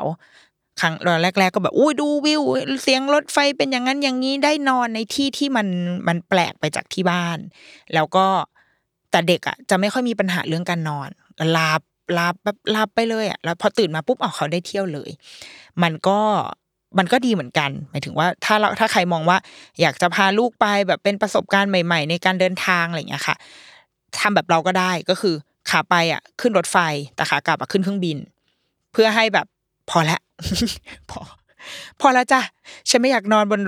[0.81, 2.41] ครั้งแรก ๆ ก็แบบอุ้ยดูวิว
[2.83, 5.67] เสียงรถไฟเป็นอย่างนั้นอย่างนี้ได้นอนในที่ที่มัน
[6.07, 7.37] มันแปลกไปจากที่บ้าน
[7.93, 8.25] แล้วก็
[9.11, 11.09] แต่เด็กอะจะไม่ค่อยมีปัญหาเรื่องการนอน
[11.57, 11.81] ลาบ
[12.17, 15.09] ลาบแบบลาบไปเลยอะแล้วพอตื่นมาปุ๊บเอาเขาได้เที่ยวเลย
[15.83, 16.19] มันก็
[16.97, 19.37] มันก็ดีเหมือนกัน หมายถึงว่าถ้าเราถ้าใครมองว่า
[19.81, 23.35] อยากจะพาลูกไปแบบเป็นประสบการณ์ใหม่ ๆ ในการเดินทางอะไรอย่างเงี้ยค่ะ
[24.19, 25.35] ทำแบบเราก็ได้ก็คือ
[25.69, 26.77] ขาไปอะขึ้นรถไฟ
[27.15, 28.17] แต่ขากลับอะขึ้นเครื่องบิน
[28.93, 29.45] เพื่อให้แบบ
[29.89, 30.19] พอละ
[31.09, 31.21] พอ
[32.01, 32.41] พอแล้วจ้ะ
[32.89, 33.59] ฉันไม่อยากนอนบน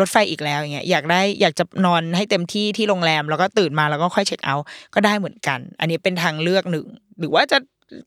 [0.00, 6.86] รถไฟอีกแล้วอย่างเงี้ยอยากได้อยากจะนอนให้เต็มที่ที่โรงแรม แล้วก็ตื่นมาแล้วก็ค่อยเช็คเอาท์ก็ได้เหมือนกัน อันนี้เป็นทางเลือกหนึ่ง
[7.18, 7.58] หรือว่าจะ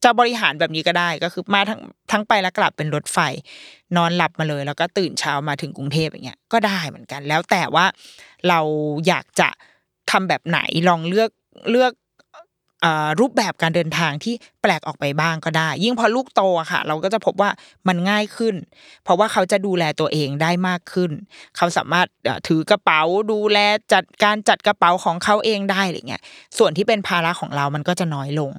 [0.03, 1.81] จะบริหารแบบนี้ก็ได้ก็คือมาทั้ง
[2.11, 3.17] ทั้งไปแล้วกลับเป็นรถไฟ
[3.95, 7.85] นอนหลับมาเลย แล้วก็ตื่นเช้ามาถึงกรุงเทพอย่างเงี้ยก็ได้เหมือนกัน แล้วแต่ว่า
[8.49, 8.59] เรา
[9.07, 9.49] อยากจะ
[10.11, 11.29] ทำแบบไหนลองเลือก
[11.71, 11.93] เลือก
[13.19, 17.49] รูปแบบการเดินทางที่แปลกออกไปบ้างก็ได้ ยิ่งพอลูกโตอะค่ะ เราก็จะพบว่า
[17.87, 18.55] มันง่ายขึ้น
[19.03, 21.11] เพราะว่าเขาจะดูแลตัวเองได้มากขึ้น
[21.57, 22.07] เขาสามารถ
[22.47, 23.57] ถือกระเป๋าดูแล
[23.93, 26.23] จัดการจัดกระเป๋าของเขาเองได้อะไรเงี้ย
[26.57, 28.51] ส่วนที่เป็นภาระของเรามันก็จะน้อยลง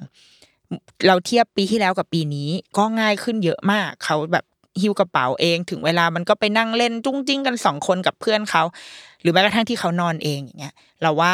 [1.07, 4.45] เราเทียบปีที่แล้วกับปีนี้ก็ง่ายขึ้นเยอะมากเขาแบบ
[4.81, 8.63] หิ้วกระเป๋าเองถึงเวลามันก็ไปนั่งเล่นจุ้งจิ้งกันสองคนกับเพื่อนเขา
[9.21, 11.33] หรือแม้กระทั่งที่เขานอนเองอย่างเงี้ยเราว่า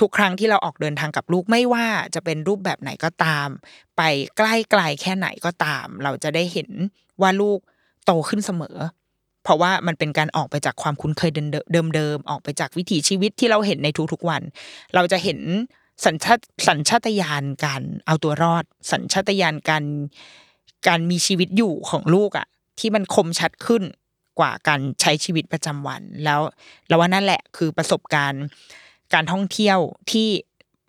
[0.00, 3.48] ทุกครั้งที่เราออกเดินทางกับลูกไม่ว่าจะเป็นรูปแบบไหนก็ตาม
[3.96, 4.02] ไป
[4.36, 6.70] ใกล้ไกลแค่ไหนก็ตาม เราจะได้เห็น
[7.20, 7.58] ว่าลูก
[8.04, 8.76] โตขึ้นเสมอ
[9.44, 11.30] เพราะว่ามันเป็นการออกไปจากความคุ้นเคย
[11.94, 14.42] เดิมๆออกไปจากวิถีชีวิตที่เราเห็นในทุกๆวัน
[14.94, 15.40] เราจะเห็น
[16.04, 16.38] สัญชาต
[16.68, 19.84] สัญชาตญาณการเอาตัวรอด สัญชาตญาณการ
[20.88, 22.46] การมีชีวิตอยู่ของลูกอะ่ะ
[22.78, 23.82] ที่มันคมชัดขึ้น
[24.38, 26.40] กว่าการใช้ชีวิตประจำวัน แล้ว
[26.88, 28.44] เราว่านั่นแหละคือประสบการณ์
[29.14, 29.78] การท่องเที่ยว
[30.10, 30.28] ที่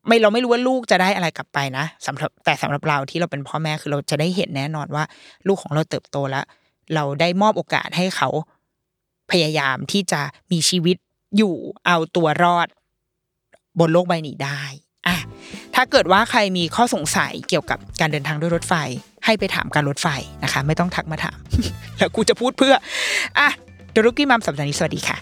[0.08, 5.04] ไม่เราไม่รู้ว่าลูกจะได้อะไรกลับไปนะสำหรับแต่สำหรับเราที่เราเป็นพ่อแม่คือเราจะได้เห็นแน่นอนว่า
[5.48, 6.46] ลูกของเราเติบโตแล้ว
[6.96, 8.30] เราได้มอบโอกาสให้เขา
[9.32, 10.98] พยายามที่จะมีชีวิต
[11.38, 11.56] อยู่
[11.86, 12.68] เอาตัวรอด
[13.80, 14.62] บนโลกใบนี้ได้
[15.80, 18.74] ถ้าเกิดว่าใครมีข้อสงสัยเกี่ยวกับการเดินทางด้วยรถไฟ
[19.26, 20.08] ให้ไปถามการรถไฟ
[20.44, 21.38] นะคะ ไม่ต้องทักมาถาม
[21.98, 22.74] แล้วกูจะพูดเพื่อ
[23.40, 23.50] อะ
[23.92, 25.18] เดรุกี้มัมสัปดาห์นี้สวัสดีค่ะ